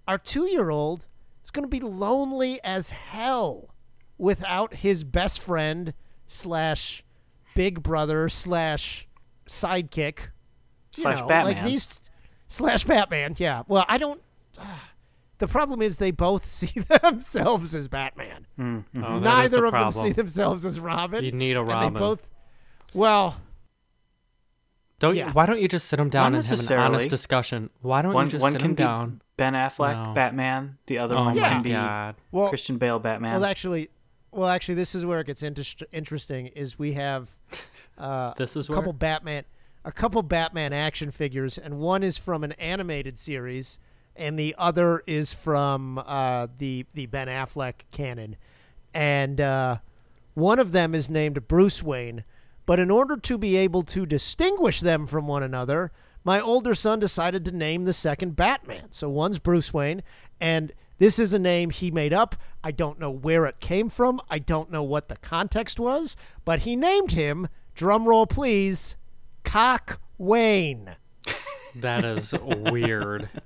our 0.09 0.17
two-year-old 0.17 1.07
is 1.45 1.51
going 1.51 1.63
to 1.63 1.69
be 1.71 1.79
lonely 1.79 2.59
as 2.65 2.91
hell 2.91 3.75
without 4.17 4.77
his 4.77 5.05
best 5.05 5.39
friend 5.41 5.93
slash 6.27 7.05
big 7.55 7.83
brother 7.83 8.31
slash 8.31 9.07
sidekick 9.47 10.29
you 10.97 11.03
Slash 11.03 11.21
know, 11.21 11.27
Batman. 11.27 11.57
Like 11.57 11.65
these 11.67 11.89
slash 12.47 12.85
Batman. 12.85 13.35
Yeah. 13.39 13.63
Well, 13.69 13.85
I 13.89 13.99
don't. 13.99 14.23
the 15.39 15.47
problem 15.47 15.83
is 15.83 15.99
they 15.99 16.11
both 16.11 16.47
see 16.47 16.81
themselves 16.81 17.75
as 17.75 17.89
Batman. 17.89 18.47
Mm, 18.59 18.85
mhm. 18.97 19.05
Oh, 19.05 19.19
Neither 19.19 19.61
the 19.61 19.67
of 19.67 19.73
them 19.73 19.93
see 19.93 20.13
themselves 20.13 20.65
as 20.65 20.81
Robin. 20.81 21.23
You 21.25 21.33
need 21.33 21.57
a 21.57 21.61
and 21.61 21.69
Robin. 21.69 21.93
they 21.93 22.01
both. 22.01 22.31
Well, 22.95 23.37
Don't 24.99 25.17
yeah. 25.17 25.29
you, 25.29 25.33
why 25.33 25.47
don't 25.47 25.61
you 25.61 25.69
just 25.69 25.87
sit 25.89 25.99
him 26.01 26.09
down 26.11 26.35
and 26.35 26.45
have 26.45 26.71
an 26.71 26.79
honest 26.79 27.09
discussion? 27.09 27.71
Why 27.83 28.03
don't 28.03 28.15
One, 28.15 28.27
you 28.27 28.33
just 28.33 28.43
one 28.43 28.53
sit 28.53 28.61
can 28.61 28.71
them 28.71 28.75
be 28.75 28.83
down? 28.83 29.21
Ben 29.37 29.53
Affleck, 29.55 30.07
No. 30.09 30.13
Batman. 30.15 30.79
The 30.87 30.99
other 30.99 31.15
Oh 31.15 31.25
one 31.25 31.37
my 31.37 31.49
can 31.49 31.63
be 31.63 31.71
god! 31.71 32.17
well, 32.33 32.49
Christian 32.49 32.79
Bale, 32.79 32.99
Batman. 32.99 33.35
well, 33.35 33.45
actually, 33.45 33.91
well, 34.33 34.49
actually, 34.49 34.75
this 34.75 34.95
is 34.97 35.07
where 35.07 35.21
it 35.21 35.27
gets 35.29 35.43
inter- 35.45 35.87
interesting. 35.93 36.49
Is 36.49 36.79
we 36.79 36.93
have 36.95 37.29
uh, 37.99 38.35
This 38.37 38.57
is 38.57 38.69
a 38.69 38.73
where 38.73 38.79
couple 38.79 38.93
Batman, 38.93 39.45
a 39.85 39.93
couple 39.93 40.21
Batman 40.25 40.73
action 40.73 41.13
figures, 41.13 41.59
and 41.59 41.79
one 41.79 42.03
is 42.03 42.19
from 42.19 42.43
an 42.43 42.53
animated 42.53 43.17
series, 43.19 43.79
and 44.17 44.37
the 44.37 44.55
other 44.59 45.05
is 45.07 45.33
from 45.33 45.99
uh, 46.05 46.49
the 46.59 46.85
the 46.95 47.07
Ben 47.07 47.29
Affleck 47.29 47.75
canon, 47.93 48.35
and 48.93 49.41
uh, 49.41 49.77
one 50.35 50.59
of 50.59 50.73
them 50.73 50.93
is 50.95 51.09
named 51.09 51.47
Bruce 51.47 51.83
Wayne. 51.85 52.25
But 52.69 52.79
in 52.79 52.91
order 52.91 53.17
to 53.17 53.39
be 53.39 53.57
able 53.57 53.83
to 53.85 54.05
distinguish 54.05 54.81
them 54.83 55.07
from 55.07 55.27
one 55.27 55.43
another, 55.43 55.91
my 56.23 56.39
older 56.39 56.75
son 56.75 57.01
decided 57.01 57.47
to 57.47 57.51
name 57.51 57.87
the 57.87 57.95
second 57.95 58.37
Batman. 58.37 58.89
So 58.91 59.09
one's 59.09 59.39
Bruce 59.39 59.73
Wayne, 59.73 60.03
and 60.39 60.75
this 60.99 61.19
is 61.19 61.33
a 61.33 61.39
name 61.39 61.71
he 61.71 61.91
made 61.91 62.13
up. 62.13 62.37
I 62.63 62.73
don't 62.73 63.01
know 63.01 63.09
where 63.09 63.47
it 63.47 63.61
came 63.61 63.89
from. 63.89 64.21
I 64.29 64.39
don't 64.39 64.71
know 64.71 64.83
what 64.83 65.09
the 65.09 65.17
context 65.17 65.81
was, 65.81 66.15
but 66.45 66.61
he 66.61 66.77
named 66.77 67.13
him, 67.13 67.49
drum 67.75 68.07
roll 68.07 68.27
please, 68.27 68.97
Cock 69.45 69.99
Wayne. 70.19 70.95
that 71.75 72.05
is 72.05 72.35
weird. 72.43 73.31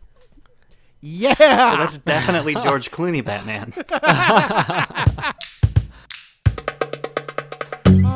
Yeah. 1.04 1.34
Well, 1.36 1.78
that's 1.78 1.98
definitely 1.98 2.54
George 2.54 2.92
Clooney 2.92 3.24
Batman. 3.24 3.72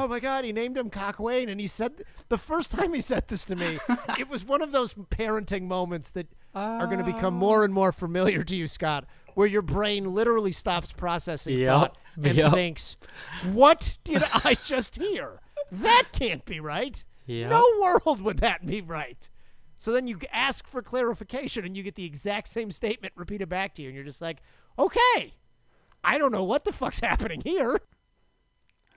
Oh 0.06 0.08
my 0.08 0.20
God, 0.20 0.44
he 0.44 0.52
named 0.52 0.78
him 0.78 0.88
Cock 0.88 1.18
Wayne, 1.18 1.48
and 1.48 1.60
he 1.60 1.66
said 1.66 2.04
the 2.28 2.38
first 2.38 2.70
time 2.70 2.94
he 2.94 3.00
said 3.00 3.26
this 3.26 3.44
to 3.46 3.56
me, 3.56 3.76
it 4.20 4.28
was 4.28 4.44
one 4.44 4.62
of 4.62 4.70
those 4.70 4.94
parenting 4.94 5.62
moments 5.62 6.10
that 6.10 6.28
are 6.54 6.86
going 6.86 7.00
to 7.00 7.04
become 7.04 7.34
oh. 7.34 7.38
more 7.38 7.64
and 7.64 7.74
more 7.74 7.90
familiar 7.90 8.44
to 8.44 8.54
you, 8.54 8.68
Scott, 8.68 9.04
where 9.34 9.48
your 9.48 9.62
brain 9.62 10.14
literally 10.14 10.52
stops 10.52 10.92
processing 10.92 11.58
Yep, 11.58 11.68
thought 11.68 11.98
and 12.22 12.36
yep. 12.36 12.52
thinks, 12.52 12.96
"What 13.52 13.98
did 14.04 14.22
I 14.32 14.56
just 14.64 14.94
hear? 14.94 15.40
That 15.72 16.04
can't 16.12 16.44
be 16.44 16.60
right. 16.60 17.04
Yep. 17.26 17.50
No 17.50 17.64
world 17.82 18.20
would 18.20 18.38
that 18.38 18.64
be 18.64 18.82
right." 18.82 19.28
So 19.76 19.90
then 19.90 20.06
you 20.06 20.20
ask 20.30 20.68
for 20.68 20.82
clarification, 20.82 21.64
and 21.64 21.76
you 21.76 21.82
get 21.82 21.96
the 21.96 22.04
exact 22.04 22.46
same 22.46 22.70
statement 22.70 23.12
repeated 23.16 23.48
back 23.48 23.74
to 23.74 23.82
you, 23.82 23.88
and 23.88 23.96
you're 23.96 24.04
just 24.04 24.22
like, 24.22 24.40
"Okay, 24.78 25.34
I 26.04 26.16
don't 26.16 26.30
know 26.30 26.44
what 26.44 26.62
the 26.62 26.72
fuck's 26.72 27.00
happening 27.00 27.40
here." 27.44 27.80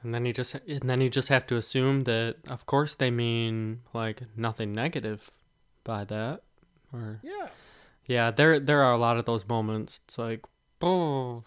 And 0.04 0.14
then 0.14 0.26
you 0.26 0.32
just 0.34 0.56
and 0.56 0.90
then 0.90 1.02
you 1.02 1.10
just 1.10 1.28
have 1.30 1.46
to 1.48 1.56
assume 1.58 2.04
that 2.06 2.38
of 2.48 2.66
course 2.66 2.96
they 2.96 3.12
mean 3.12 3.82
like 3.94 4.22
nothing 4.38 4.74
negative 4.74 5.30
by 5.84 6.06
that. 6.06 6.42
Or 6.94 7.20
Yeah. 7.24 7.50
yeah, 8.06 8.32
there 8.32 8.60
there 8.60 8.82
are 8.84 8.94
a 8.94 9.00
lot 9.00 9.18
of 9.18 9.26
those 9.26 9.48
moments. 9.48 10.02
It's 10.06 10.18
like, 10.18 10.46
oh, 10.82 11.44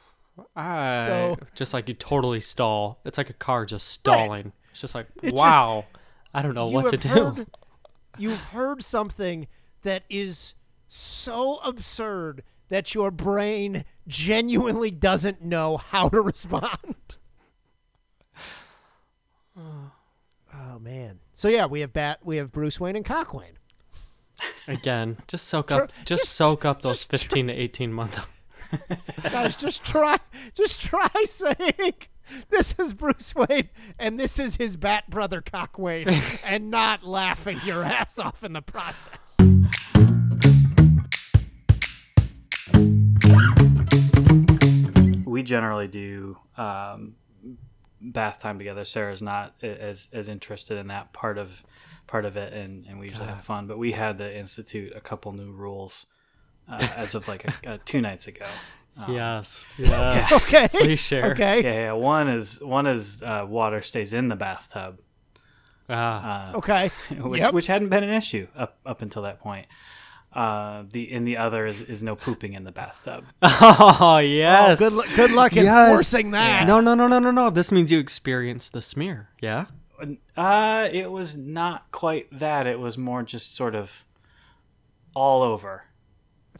I 0.57 1.07
So- 1.07 1.37
just 1.55 1.73
like 1.75 1.89
you 1.89 1.95
totally 1.95 2.41
stall. 2.41 3.01
It's 3.05 3.19
like 3.19 3.31
a 3.31 3.35
car 3.35 3.65
just 3.65 3.89
stalling. 3.89 4.53
It's 4.71 4.81
just 4.81 4.95
like, 4.95 5.07
just- 5.21 5.35
wow, 5.35 5.87
I 6.35 6.43
don't 6.43 6.55
know 6.55 6.69
what 6.69 6.99
to 7.01 7.09
have 7.09 7.37
do. 7.37 7.47
You've 8.19 8.41
heard 8.45 8.83
something 8.83 9.49
that 9.83 10.05
is 10.11 10.55
so 10.89 11.57
absurd 11.65 12.43
that 12.69 12.95
your 12.95 13.11
brain 13.11 13.85
genuinely 14.07 14.91
doesn't 14.91 15.43
know 15.43 15.79
how 15.79 16.09
to 16.11 16.21
respond. 16.33 17.17
Oh 19.57 20.79
man. 20.81 21.19
So 21.33 21.49
yeah, 21.49 21.67
we 21.67 21.81
have 21.81 21.93
Bat, 21.93 22.21
we 22.23 22.37
have 22.37 22.53
Bruce 22.53 22.79
Wayne 22.81 22.97
and 22.97 23.05
Cock 23.05 23.35
Wayne. 23.35 23.59
Again, 24.67 25.19
just 25.29 25.47
soak 25.47 25.71
up, 25.71 25.93
just, 26.05 26.21
just- 26.21 26.33
soak 26.35 26.65
up 26.65 26.83
those 26.83 26.99
just 27.05 27.05
tr- 27.05 27.11
fifteen 27.17 27.47
to 27.49 27.53
eighteen 27.53 27.93
month. 27.93 28.25
Guys, 29.23 29.55
just 29.57 29.85
try, 29.85 30.17
just 30.55 30.81
try 30.81 31.09
saying 31.25 31.93
this 32.49 32.75
is 32.79 32.95
Bruce 32.95 33.35
Wayne 33.35 33.69
and 33.99 34.19
this 34.19 34.39
is 34.39 34.57
his 34.57 34.77
Bat 34.77 35.11
brother 35.11 35.43
Cock 35.43 35.79
Wayne, 35.79 36.09
and 36.45 36.71
not 36.71 37.05
laughing 37.05 37.61
your 37.65 37.83
ass 37.83 38.19
off 38.19 38.43
in 38.43 38.53
the 38.55 38.63
process. 38.63 39.37
we 45.27 45.43
generally 45.43 45.89
do 45.89 46.37
um, 46.57 47.15
bath 48.03 48.39
time 48.41 48.59
together. 48.59 48.85
Sarah's 48.85 49.23
not 49.23 49.55
as 49.63 50.11
as 50.13 50.29
interested 50.29 50.79
in 50.79 50.89
that 50.89 51.13
part 51.13 51.39
of 51.39 51.65
part 52.07 52.25
of 52.25 52.37
it, 52.37 52.53
and, 52.53 52.85
and 52.87 52.99
we 52.99 53.09
usually 53.09 53.27
have 53.29 53.41
fun. 53.43 53.67
But 53.67 53.79
we 53.79 53.93
had 53.93 54.19
to 54.19 54.37
institute 54.37 54.93
a 54.95 55.01
couple 55.01 55.33
new 55.33 55.51
rules 55.53 56.07
uh, 56.69 56.87
as 56.97 57.15
of 57.15 57.29
like 57.29 57.45
a, 57.45 57.71
uh 57.73 57.79
two 57.85 58.01
nights 58.01 58.27
ago. 58.27 58.47
Um, 58.99 59.15
yes, 59.15 59.65
yeah. 59.79 60.29
Okay. 60.33 60.69
Please 60.69 60.99
share. 61.01 61.31
Okay. 61.33 61.63
Yeah, 61.63 61.75
yeah. 61.75 61.93
One 61.93 62.29
is 62.29 62.61
one 62.61 62.87
is 62.87 63.23
uh, 63.23 63.47
water 63.49 63.81
stays 63.83 64.13
in 64.13 64.29
the 64.29 64.37
bathtub, 64.37 64.99
Ah, 65.89 66.53
uh, 66.53 66.57
Okay. 66.59 66.91
which 67.21 67.41
Yep. 67.41 67.55
which 67.55 67.67
hadn't 67.67 67.89
been 67.89 68.05
an 68.05 68.11
issue 68.11 68.47
up 68.57 68.79
up 68.85 69.01
until 69.03 69.23
that 69.23 69.41
point. 69.41 69.67
Uh, 70.33 70.85
the 70.91 71.13
and 71.13 71.27
the 71.29 71.37
other 71.37 71.67
is, 71.67 71.83
is 71.83 72.03
no 72.03 72.17
pooping 72.17 72.55
in 72.55 72.65
the 72.65 72.73
bathtub. 72.73 73.25
oh 73.43 74.19
yes. 74.19 74.79
Good, 74.79 74.93
lu- 74.95 75.05
good 75.15 75.31
luck 75.31 75.55
Yes. 75.55 75.67
enforcing 75.91 76.31
that. 76.31 76.67
No, 76.67 76.81
no, 76.81 76.95
no, 76.95 77.07
no, 77.07 77.19
no, 77.19 77.31
no. 77.31 77.51
This 77.51 77.71
means 77.71 77.93
you 77.93 77.99
experienced 77.99 78.73
the 78.73 78.81
smear. 78.81 79.29
Yeah. 79.43 79.67
Uh, 80.37 80.89
it 80.91 81.13
was 81.13 81.37
not 81.37 81.93
quite 81.93 82.27
that. 82.39 82.67
It 82.67 82.81
was 82.81 82.97
more 82.97 83.23
just 83.23 83.55
sort 83.55 83.75
of 83.75 84.07
all 85.15 85.43
over. 85.43 85.85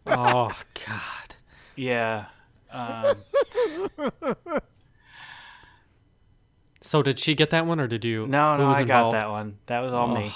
Oh 0.07 0.53
God. 0.87 1.35
Yeah. 1.75 2.27
Um, 2.71 3.17
So 6.85 7.01
did 7.03 7.19
she 7.21 7.35
get 7.35 7.51
that 7.51 7.65
one, 7.65 7.79
or 7.81 7.87
did 7.87 8.05
you? 8.05 8.27
no, 8.27 8.57
who 8.57 8.63
no, 8.65 8.69
was 8.69 8.77
I 8.79 8.85
got 8.85 8.97
involved? 8.99 9.15
that 9.17 9.31
one. 9.31 9.59
That 9.67 9.81
was 9.81 9.93
all 9.93 10.09
me. 10.09 10.33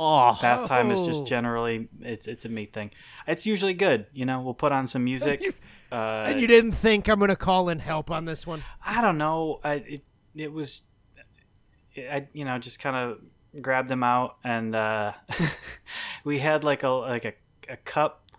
Oh, 0.00 0.38
Bath 0.40 0.68
time 0.68 0.90
is 0.92 1.00
Oh. 1.00 1.06
just 1.06 1.26
generally 1.26 1.88
it's 2.00 2.26
it's 2.28 2.44
a 2.44 2.48
me 2.48 2.66
thing. 2.66 2.92
It's 3.26 3.44
usually 3.46 3.74
good. 3.74 4.06
You 4.12 4.24
know, 4.26 4.40
we'll 4.40 4.54
put 4.54 4.70
on 4.72 4.86
some 4.86 5.02
music. 5.12 5.56
Uh, 5.90 6.24
And 6.28 6.40
you 6.40 6.46
didn't 6.46 6.72
think 6.72 7.08
I'm 7.08 7.18
going 7.18 7.30
to 7.30 7.36
call 7.36 7.68
in 7.68 7.78
help 7.80 8.10
on 8.10 8.24
this 8.26 8.46
one? 8.46 8.62
I 8.84 9.00
don't 9.00 9.18
know. 9.18 9.58
I, 9.64 9.74
it 9.74 10.04
it 10.36 10.52
was, 10.52 10.82
I 11.96 12.28
you 12.32 12.44
know 12.44 12.58
just 12.58 12.78
kind 12.80 12.94
of 12.96 13.18
grabbed 13.62 13.90
him 13.90 14.04
out 14.04 14.36
and 14.44 14.76
uh, 14.76 15.14
we 16.24 16.38
had 16.38 16.62
like 16.62 16.82
a 16.84 16.88
like 16.90 17.24
a, 17.24 17.32
a 17.68 17.76
cup, 17.78 18.30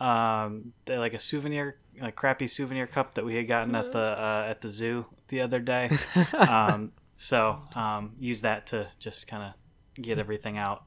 um, 0.00 0.72
like 0.86 1.14
a 1.14 1.18
souvenir, 1.18 1.78
like 2.00 2.16
crappy 2.16 2.48
souvenir 2.48 2.86
cup 2.86 3.14
that 3.14 3.24
we 3.24 3.34
had 3.36 3.46
gotten 3.48 3.74
at 3.74 3.90
the 3.90 3.98
uh, 3.98 4.44
at 4.48 4.60
the 4.60 4.68
zoo 4.70 5.06
the 5.28 5.40
other 5.40 5.60
day. 5.60 5.90
um, 6.36 6.92
so 7.16 7.60
um, 7.74 8.14
use 8.18 8.40
that 8.42 8.66
to 8.66 8.88
just 8.98 9.26
kind 9.26 9.42
of 9.42 9.52
get 10.00 10.18
everything 10.18 10.56
out. 10.58 10.84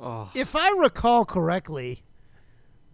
oh. 0.00 0.30
If 0.34 0.54
I 0.56 0.70
recall 0.70 1.24
correctly, 1.24 2.02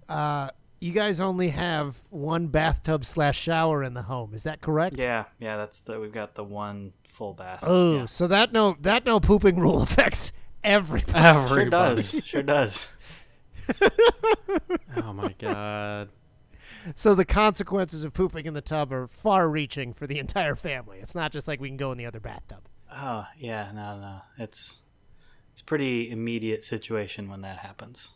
uh, 0.08 0.50
you 0.80 0.92
guys 0.92 1.20
only 1.20 1.48
have 1.50 1.96
one 2.10 2.46
bathtub 2.48 3.04
slash 3.04 3.38
shower 3.38 3.82
in 3.84 3.94
the 3.94 4.02
home. 4.02 4.32
Is 4.34 4.44
that 4.44 4.60
correct? 4.60 4.96
Yeah, 4.96 5.24
yeah. 5.38 5.56
That's 5.56 5.80
the 5.80 6.00
we've 6.00 6.12
got 6.12 6.34
the 6.34 6.44
one 6.44 6.92
full 7.06 7.34
bath. 7.34 7.60
Oh, 7.66 7.96
Yeah. 7.98 8.06
so 8.06 8.26
that 8.28 8.52
no 8.52 8.76
that 8.80 9.04
no 9.04 9.20
pooping 9.20 9.56
rule 9.60 9.82
affects 9.82 10.32
everybody. 10.64 11.18
sure 11.48 11.60
Everybody. 11.60 11.96
does, 11.96 12.20
sure 12.24 12.42
does. 12.42 12.88
Oh 14.96 15.12
my 15.12 15.34
God. 15.38 16.08
So 16.94 17.14
the 17.14 17.24
consequences 17.24 18.04
of 18.04 18.12
pooping 18.12 18.46
in 18.46 18.54
the 18.54 18.60
tub 18.60 18.92
are 18.92 19.06
far-reaching 19.06 19.92
for 19.92 20.06
the 20.06 20.18
entire 20.18 20.54
family. 20.56 20.98
It's 21.00 21.14
not 21.14 21.30
just 21.30 21.46
like 21.46 21.60
we 21.60 21.68
can 21.68 21.76
go 21.76 21.92
in 21.92 21.98
the 21.98 22.06
other 22.06 22.20
bathtub. 22.20 22.60
Oh 22.92 23.26
yeah, 23.38 23.70
no, 23.74 24.00
no. 24.00 24.20
It's 24.38 24.80
it's 25.60 25.62
a 25.62 25.64
pretty 25.66 26.10
immediate 26.10 26.64
situation 26.64 27.28
when 27.28 27.42
that 27.42 27.58
happens. 27.58 28.10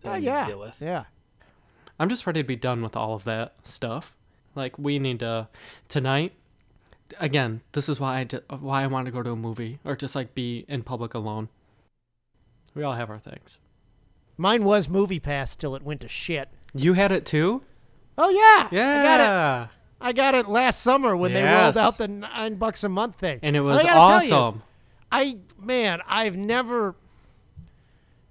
that 0.00 0.08
Oh 0.08 0.14
you 0.14 0.20
need 0.20 0.24
to 0.24 0.30
yeah, 0.30 0.46
deal 0.46 0.60
with. 0.60 0.80
yeah. 0.80 1.04
I'm 1.98 2.08
just 2.08 2.26
ready 2.26 2.40
to 2.42 2.46
be 2.46 2.56
done 2.56 2.82
with 2.82 2.96
all 2.96 3.12
of 3.14 3.24
that 3.24 3.54
stuff. 3.66 4.16
Like 4.54 4.78
we 4.78 4.98
need 4.98 5.20
to 5.20 5.48
tonight. 5.88 6.32
Again, 7.20 7.60
this 7.72 7.88
is 7.90 8.00
why 8.00 8.20
I 8.20 8.24
d- 8.24 8.38
why 8.48 8.82
I 8.82 8.86
want 8.86 9.04
to 9.04 9.12
go 9.12 9.22
to 9.22 9.30
a 9.32 9.36
movie 9.36 9.78
or 9.84 9.94
just 9.96 10.14
like 10.16 10.34
be 10.34 10.64
in 10.66 10.82
public 10.82 11.12
alone. 11.12 11.50
We 12.74 12.82
all 12.82 12.94
have 12.94 13.10
our 13.10 13.18
things. 13.18 13.58
Mine 14.38 14.64
was 14.64 14.88
Movie 14.88 15.20
Pass 15.20 15.56
till 15.56 15.74
it 15.76 15.82
went 15.82 16.00
to 16.02 16.08
shit. 16.08 16.48
You 16.74 16.94
had 16.94 17.12
it 17.12 17.24
too? 17.26 17.62
Oh 18.18 18.30
yeah, 18.30 18.68
Yeah. 18.72 19.00
I 19.00 19.04
got 19.04 19.20
it. 19.64 19.70
I 20.00 20.12
got 20.12 20.34
it 20.34 20.48
last 20.48 20.80
summer 20.80 21.14
when 21.16 21.32
they 21.34 21.42
rolled 21.44 21.76
out 21.76 21.98
the 21.98 22.08
nine 22.08 22.54
bucks 22.56 22.82
a 22.84 22.88
month 22.88 23.16
thing, 23.16 23.40
And 23.42 23.56
it 23.56 23.60
was 23.60 23.80
I 23.80 23.82
gotta 23.84 23.94
tell 24.20 24.28
you, 24.28 24.34
awesome. 24.34 24.62
I 25.10 25.38
man, 25.60 26.00
I've 26.06 26.36
never. 26.36 26.94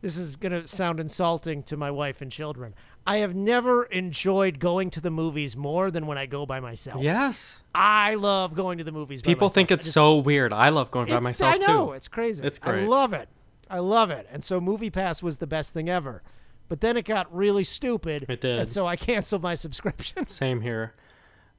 This 0.01 0.17
is 0.17 0.35
gonna 0.35 0.67
sound 0.67 0.99
insulting 0.99 1.63
to 1.63 1.77
my 1.77 1.89
wife 1.89 2.21
and 2.21 2.31
children. 2.31 2.75
I 3.07 3.17
have 3.17 3.35
never 3.35 3.83
enjoyed 3.85 4.59
going 4.59 4.89
to 4.91 5.01
the 5.01 5.11
movies 5.11 5.55
more 5.55 5.91
than 5.91 6.07
when 6.07 6.17
I 6.17 6.25
go 6.25 6.45
by 6.45 6.59
myself. 6.59 7.03
Yes. 7.03 7.61
I 7.73 8.15
love 8.15 8.55
going 8.55 8.79
to 8.79 8.83
the 8.83 8.91
movies. 8.91 9.21
by 9.21 9.27
People 9.27 9.49
think 9.49 9.69
it's 9.71 9.85
just- 9.85 9.93
so 9.93 10.15
weird. 10.17 10.51
I 10.51 10.69
love 10.69 10.89
going 10.89 11.07
by 11.07 11.19
myself 11.19 11.53
I 11.53 11.57
know 11.57 11.87
too. 11.87 11.93
it's 11.93 12.07
crazy. 12.07 12.43
It's 12.45 12.57
crazy. 12.57 12.83
I 12.83 12.87
love 12.87 13.13
it. 13.13 13.29
I 13.69 13.79
love 13.79 14.09
it. 14.09 14.27
And 14.31 14.43
so 14.43 14.59
Movie 14.59 14.89
Pass 14.89 15.21
was 15.21 15.37
the 15.37 15.45
best 15.47 15.71
thing 15.73 15.87
ever. 15.87 16.23
But 16.67 16.81
then 16.81 16.97
it 16.97 17.05
got 17.05 17.33
really 17.35 17.63
stupid. 17.63 18.25
It 18.27 18.41
did. 18.41 18.57
And 18.59 18.69
so 18.69 18.87
I 18.87 18.95
canceled 18.95 19.43
my 19.43 19.53
subscription. 19.53 20.25
Same 20.27 20.61
here. 20.61 20.93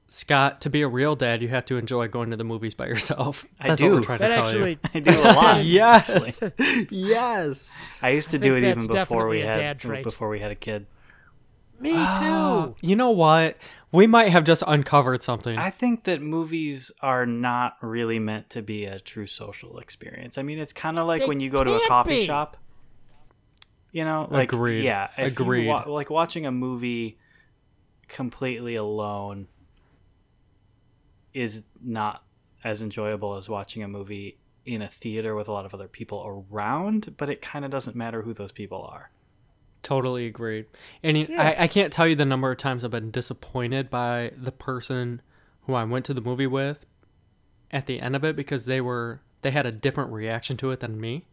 Scott, 0.09 0.61
to 0.61 0.71
be 0.71 0.83
a 0.83 0.89
real 0.89 1.17
dad, 1.17 1.43
you 1.43 1.49
have 1.49 1.65
to 1.67 1.77
enjoy 1.77 2.07
going 2.07 2.31
to 2.31 2.37
the 2.37 2.45
movies 2.45 2.75
by 2.75 2.87
yourself. 2.87 3.45
I 3.61 3.69
That's 3.69 3.81
do. 3.81 3.91
What 3.91 3.95
we're 3.95 4.03
trying 4.03 4.19
that 4.21 4.29
to 4.29 4.35
tell 4.35 4.47
actually 4.47 4.79
I 4.95 5.01
do 5.01 5.21
a 5.21 5.33
lot. 5.33 5.57
you. 5.65 5.75
Yes. 5.75 6.43
yes. 6.91 7.73
I 8.01 8.11
used 8.11 8.31
to 8.31 8.37
I 8.37 8.41
do 8.41 8.55
it 8.55 8.65
even 8.65 8.87
before 8.87 9.27
we 9.27 9.41
had 9.41 9.81
trait. 9.81 10.05
before 10.05 10.29
we 10.29 10.39
had 10.39 10.51
a 10.53 10.57
kid. 10.57 10.87
Me 11.81 11.93
ah, 11.95 12.73
too. 12.73 12.87
You 12.87 12.97
know 12.97 13.11
what? 13.11 13.59
We 13.93 14.07
might 14.07 14.31
have 14.31 14.45
just 14.45 14.63
uncovered 14.67 15.23
something. 15.23 15.59
I 15.59 15.71
think 15.71 16.05
that 16.05 16.23
movies 16.23 16.91
are 17.03 17.27
not 17.27 17.77
really 17.83 18.19
meant 18.19 18.49
to 18.51 18.63
be 18.63 18.85
a 18.87 18.99
true 18.99 19.27
social 19.27 19.79
experience. 19.79 20.39
I 20.39 20.43
mean, 20.43 20.59
it's 20.59 20.73
kind 20.73 20.99
of 20.99 21.07
like 21.07 21.23
They 21.23 21.27
when 21.27 21.41
you 21.41 21.51
go 21.51 21.65
to 21.65 21.75
a 21.77 21.89
coffee 21.89 22.17
be. 22.21 22.25
shop. 22.25 22.57
You 23.93 24.05
know, 24.05 24.29
like 24.31 24.53
Agreed. 24.53 24.85
yeah, 24.85 25.09
if 25.17 25.33
Agreed. 25.33 25.67
wa- 25.67 25.85
like 25.87 26.11
watching 26.11 26.45
a 26.45 26.53
movie 26.53 27.19
completely 28.09 28.75
alone 28.75 29.49
is 31.37 31.63
not 31.83 32.23
as 32.65 32.83
enjoyable 32.83 33.37
as 33.37 33.49
watching 33.49 33.83
a 33.83 33.89
movie 33.89 34.39
in 34.65 34.83
a 34.83 34.89
theater 34.89 35.35
with 35.35 35.47
a 35.49 35.53
lot 35.53 35.65
of 35.67 35.73
other 35.75 35.87
people 35.87 36.45
around, 36.51 37.15
but 37.17 37.29
it 37.29 37.41
kind 37.43 37.65
of 37.65 37.71
doesn't 37.71 37.95
matter 37.95 38.23
who 38.23 38.33
those 38.33 38.51
people 38.53 38.83
are. 38.83 39.11
Totally 39.83 40.27
agreed. 40.27 40.67
And 41.03 41.17
you- 41.17 41.27
Yeah. 41.29 41.55
I, 41.59 41.65
I 41.65 41.69
can't 41.69 41.93
tell 41.93 42.09
you 42.09 42.17
the 42.17 42.25
number 42.25 42.51
of 42.51 42.57
times 42.59 42.83
I've 42.85 42.91
been 42.91 43.11
disappointed 43.13 43.89
by 43.91 44.33
the 44.37 44.51
person 44.51 45.23
who 45.63 45.75
I 45.75 45.85
went 45.85 46.05
to 46.07 46.15
the 46.15 46.21
movie 46.21 46.47
with 46.49 46.85
at 47.71 47.87
the 47.87 48.01
end 48.01 48.17
of 48.17 48.25
it 48.25 48.35
because 48.35 48.65
they 48.65 48.81
were 48.81 49.21
they 49.43 49.51
had 49.53 49.67
a 49.67 49.71
different 49.73 50.11
reaction 50.11 50.57
to 50.57 50.71
it 50.73 50.81
than 50.81 51.01
me. 51.01 51.27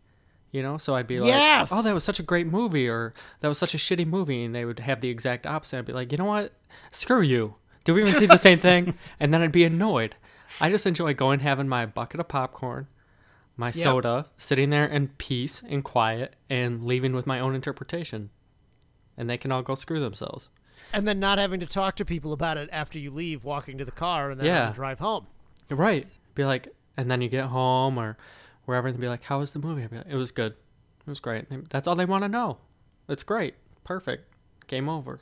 You 0.51 0.61
know, 0.61 0.77
so 0.77 0.93
I'd 0.95 1.07
be 1.07 1.17
like, 1.17 1.29
Yes! 1.29 1.71
"Oh, 1.73 1.81
that 1.81 1.95
was 1.95 2.03
such 2.03 2.19
a 2.19 2.23
great 2.23 2.45
movie," 2.45 2.87
or 2.87 3.11
"That 3.39 3.47
was 3.47 3.57
such 3.57 3.73
a 3.73 3.77
shitty 3.79 4.05
movie," 4.05 4.43
and 4.43 4.53
they 4.53 4.65
would 4.65 4.77
have 4.79 5.01
the 5.01 5.09
exact 5.09 5.47
opposite. 5.47 5.79
I'd 5.79 5.85
be 5.85 5.93
like, 5.93 6.11
"You 6.11 6.19
know 6.19 6.25
what? 6.25 6.53
Screw 6.91 7.21
you. 7.21 7.55
Do 7.83 7.93
we 7.93 8.01
even 8.01 8.15
see 8.15 8.25
the 8.25 8.37
same 8.37 8.59
thing?" 8.59 8.93
And 9.19 9.33
then 9.33 9.41
I'd 9.41 9.51
be 9.51 9.63
annoyed. 9.65 10.15
I 10.61 10.69
just 10.69 10.85
enjoy 10.85 11.13
going 11.13 11.39
having 11.39 11.67
my 11.67 11.85
bucket 11.85 12.19
of 12.19 12.27
popcorn, 12.27 12.87
my 13.57 13.71
soda, 13.71 14.27
sitting 14.37 14.69
there 14.69 14.85
in 14.85 15.09
peace 15.17 15.63
and 15.67 15.83
quiet, 15.83 16.35
and 16.49 16.85
leaving 16.85 17.13
with 17.13 17.25
my 17.27 17.39
own 17.39 17.55
interpretation. 17.55 18.29
And 19.17 19.29
they 19.29 19.37
can 19.37 19.51
all 19.51 19.61
go 19.61 19.75
screw 19.75 19.99
themselves. 19.99 20.49
And 20.91 21.07
then 21.07 21.19
not 21.19 21.39
having 21.39 21.59
to 21.59 21.65
talk 21.65 21.95
to 21.95 22.05
people 22.05 22.33
about 22.33 22.57
it 22.57 22.69
after 22.71 22.99
you 22.99 23.09
leave, 23.11 23.43
walking 23.43 23.77
to 23.79 23.85
the 23.85 23.91
car, 23.91 24.29
and 24.31 24.39
then 24.39 24.45
Yeah. 24.47 24.71
drive 24.73 24.99
home. 24.99 25.27
Right. 25.69 26.07
Be 26.35 26.45
like, 26.45 26.67
and 26.97 27.09
then 27.09 27.21
you 27.21 27.29
get 27.29 27.45
home 27.45 27.97
or 27.97 28.17
wherever 28.65 28.87
and 28.87 28.99
be 28.99 29.07
like, 29.07 29.23
how 29.23 29.39
was 29.39 29.53
the 29.53 29.59
movie? 29.59 29.83
I'd 29.83 29.89
be 29.89 29.97
like, 29.97 30.07
it 30.07 30.15
was 30.15 30.31
good. 30.31 30.53
It 30.53 31.09
was 31.09 31.19
great. 31.19 31.45
That's 31.69 31.87
all 31.87 31.95
they 31.95 32.05
want 32.05 32.23
to 32.23 32.29
know. 32.29 32.57
It's 33.09 33.23
great. 33.23 33.55
Perfect. 33.83 34.25
Game 34.67 34.87
over. 34.87 35.21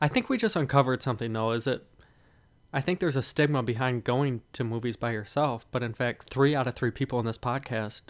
I 0.00 0.08
think 0.08 0.28
we 0.28 0.36
just 0.36 0.56
uncovered 0.56 1.02
something 1.02 1.32
though. 1.32 1.52
Is 1.52 1.66
it? 1.66 1.84
I 2.72 2.80
think 2.80 3.00
there's 3.00 3.16
a 3.16 3.22
stigma 3.22 3.62
behind 3.62 4.04
going 4.04 4.42
to 4.52 4.64
movies 4.64 4.96
by 4.96 5.12
yourself, 5.12 5.66
but 5.70 5.82
in 5.82 5.94
fact, 5.94 6.28
three 6.28 6.54
out 6.54 6.66
of 6.66 6.74
three 6.74 6.90
people 6.90 7.18
in 7.20 7.24
this 7.26 7.38
podcast 7.38 8.02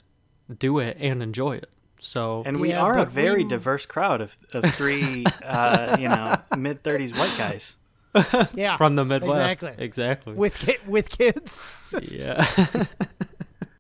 do 0.59 0.79
it 0.79 0.97
and 0.99 1.23
enjoy 1.23 1.57
it. 1.57 1.71
So 2.01 2.43
And 2.45 2.59
we 2.61 2.71
Yeah, 2.71 2.83
are 2.83 2.99
a 2.99 3.05
very 3.05 3.45
we- 3.45 3.49
diverse 3.49 3.87
crowd 3.87 4.21
of, 4.21 4.37
of 4.53 4.65
three, 4.75 5.25
uh, 5.45 5.97
you 6.01 6.09
know, 6.09 6.37
mid 6.57 6.83
thirties 6.83 7.15
white 7.17 7.37
guys. 7.39 7.77
Yeah. 8.55 8.77
from 8.79 8.97
the 8.97 9.05
Midwest, 9.05 9.63
Exactly. 9.63 9.85
exactly. 9.85 10.33
with 10.35 10.55
ki- 10.59 10.79
with 10.87 11.11
kids. 11.11 11.73
yeah. 12.03 12.45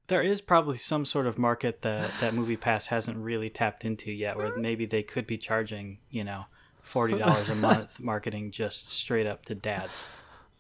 There 0.09 0.23
is 0.23 0.40
probably 0.40 0.79
some 0.79 1.05
sort 1.05 1.27
of 1.27 1.37
market 1.37 1.83
that 1.83 2.12
that 2.21 2.33
Movie 2.33 2.57
Pass 2.57 2.87
hasn't 2.88 3.16
really 3.16 3.51
tapped 3.51 3.85
into 3.85 4.12
yet, 4.12 4.37
where 4.37 4.57
maybe 4.57 4.87
they 4.87 5.03
could 5.03 5.27
be 5.27 5.37
charging, 5.37 5.99
you 6.11 6.23
know, 6.23 6.45
forty 6.87 7.18
dollars 7.18 7.49
a 7.49 7.55
month 7.68 8.01
marketing 8.01 8.51
just 8.51 8.90
straight 8.90 9.27
up 9.27 9.44
to 9.46 9.55
dads. 9.55 10.05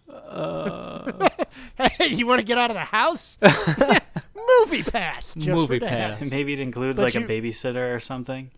hey, 0.08 0.14
uh, 0.16 1.28
you 2.00 2.26
want 2.26 2.40
to 2.40 2.44
get 2.44 2.58
out 2.58 2.70
of 2.70 2.74
the 2.74 2.80
house? 2.80 3.38
Movie 4.60 4.82
pass. 4.82 5.34
Just 5.34 5.48
Movie 5.48 5.78
for 5.80 5.86
dads. 5.86 6.22
pass. 6.22 6.30
Maybe 6.30 6.52
it 6.52 6.60
includes 6.60 6.96
But 6.96 7.04
like 7.04 7.14
you- 7.14 7.24
a 7.24 7.28
babysitter 7.28 7.94
or 7.94 8.00
something. 8.00 8.50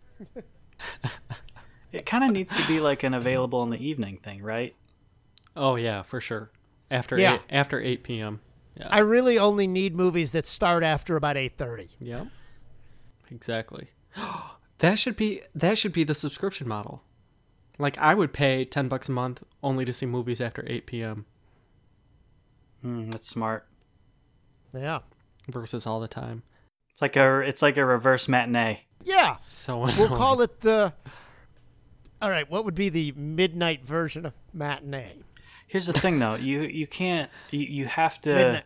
it 1.92 2.04
kind 2.07 2.24
of 2.24 2.31
needs 2.31 2.57
to 2.57 2.66
be 2.66 2.81
like 2.81 3.02
an 3.02 3.14
available 3.14 3.62
in 3.62 3.70
the 3.70 3.83
evening 3.85 4.18
thing, 4.18 4.42
right? 4.42 4.74
oh 5.57 5.74
yeah, 5.76 6.02
for 6.02 6.20
sure. 6.20 6.50
After 6.90 7.18
Yeah. 7.18 7.35
eight, 7.35 7.40
after 7.50 7.81
eight 7.81 8.02
p.m. 8.04 8.40
Yeah. 8.76 8.87
I 8.90 9.00
really 9.00 9.38
only 9.38 9.66
need 9.66 9.96
movies 9.96 10.31
that 10.33 10.46
start 10.46 10.85
after 10.85 11.16
about 11.16 11.37
eight 11.37 11.57
thirty. 11.59 11.88
Yep. 12.00 12.28
Exactly. 13.31 13.88
that 14.78 14.98
should 14.98 15.16
be 15.16 15.42
that 15.54 15.76
should 15.78 15.92
be 15.92 16.04
the 16.04 16.14
subscription 16.14 16.68
model. 16.68 17.02
Like 17.78 17.96
I 17.98 18.14
would 18.14 18.32
pay 18.32 18.64
ten 18.64 18.88
bucks 18.88 19.08
a 19.08 19.12
month 19.12 19.42
only 19.62 19.84
to 19.84 19.92
see 19.92 20.06
movies 20.06 20.40
after 20.40 20.64
eight 20.66 20.86
p.m. 20.86 21.26
Mm, 22.84 23.10
that's 23.12 23.28
smart. 23.28 23.66
Yeah. 24.74 25.00
versus 25.48 25.86
all 25.86 26.00
the 26.00 26.08
time. 26.08 26.42
It's 26.90 27.00
like 27.02 27.16
a 27.16 27.40
it's 27.40 27.62
like 27.62 27.76
a 27.76 27.84
reverse 27.84 28.28
matinee. 28.28 28.84
Yeah. 29.04 29.34
So 29.34 29.78
We'll 29.98 30.08
call 30.08 30.40
it 30.40 30.60
the. 30.60 30.92
All 32.20 32.30
right. 32.30 32.50
What 32.50 32.64
would 32.64 32.74
be 32.74 32.88
the 32.88 33.12
midnight 33.16 33.86
version 33.86 34.26
of 34.26 34.32
matinee? 34.52 35.22
Here's 35.68 35.86
the 35.86 35.92
thing, 35.92 36.18
though 36.18 36.34
you 36.34 36.62
you 36.62 36.86
can't 36.86 37.30
you, 37.50 37.60
you 37.60 37.84
have 37.86 38.20
to 38.22 38.34
Midnight. 38.34 38.64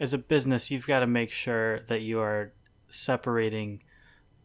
as 0.00 0.14
a 0.14 0.18
business 0.18 0.70
you've 0.70 0.86
got 0.86 1.00
to 1.00 1.06
make 1.06 1.30
sure 1.30 1.80
that 1.80 2.00
you 2.00 2.20
are 2.20 2.52
separating 2.88 3.82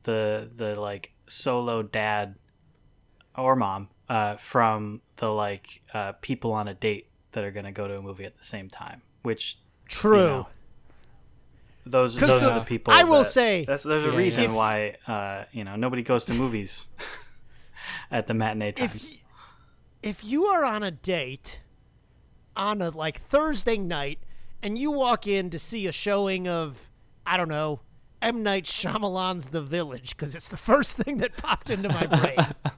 the 0.03 0.49
the 0.55 0.79
like 0.79 1.13
solo 1.27 1.81
dad 1.83 2.35
or 3.37 3.55
mom 3.55 3.87
uh, 4.09 4.35
from 4.37 5.01
the 5.17 5.29
like 5.31 5.81
uh, 5.93 6.13
people 6.21 6.51
on 6.53 6.67
a 6.67 6.73
date 6.73 7.07
that 7.31 7.43
are 7.43 7.51
going 7.51 7.65
to 7.65 7.71
go 7.71 7.87
to 7.87 7.97
a 7.97 8.01
movie 8.01 8.25
at 8.25 8.37
the 8.37 8.43
same 8.43 8.69
time. 8.69 9.01
Which 9.23 9.57
True. 9.87 10.17
know, 10.17 10.47
those 11.85 12.17
'Cause 12.17 12.29
those 12.29 12.41
the- 12.41 12.51
are 12.51 12.59
the 12.59 12.65
people. 12.65 12.93
I 12.93 13.03
will 13.03 13.23
that- 13.23 13.29
say- 13.31 13.65
that's, 13.65 13.83
there's 13.83 14.03
a 14.03 14.07
Yeah, 14.11 14.15
reason 14.17 14.43
yeah. 14.45 14.53
why 14.55 14.95
uh, 15.07 15.45
you 15.51 15.63
know 15.63 15.75
nobody 15.75 16.01
goes 16.03 16.25
to 16.25 16.33
movies 16.33 16.87
at 18.11 18.27
the 18.27 18.33
matinee 18.33 18.71
times. 18.73 18.95
if 18.95 19.03
y- 19.03 19.17
if 20.01 20.23
you 20.23 20.45
are 20.45 20.63
on 20.65 20.83
a 20.83 20.91
date 20.91 21.61
on 22.55 22.81
a 22.81 22.89
like 22.89 23.19
Thursday 23.19 23.77
night 23.77 24.19
and 24.61 24.77
you 24.77 24.91
walk 24.91 25.25
in 25.27 25.49
to 25.49 25.57
see 25.59 25.87
a 25.87 25.91
showing 25.91 26.47
of 26.47 26.89
I 27.25 27.35
don't 27.37 27.49
know 27.49 27.81
M 28.21 28.43
Night 28.43 28.63
Shyamalan's 28.65 29.47
The 29.47 29.61
Village 29.61 30.11
because 30.11 30.35
it's 30.35 30.47
the 30.49 30.57
first 30.71 30.97
thing 30.97 31.17
that 31.17 31.35
popped 31.37 31.69
into 31.69 31.89
my 31.89 32.05
brain. 32.05 32.37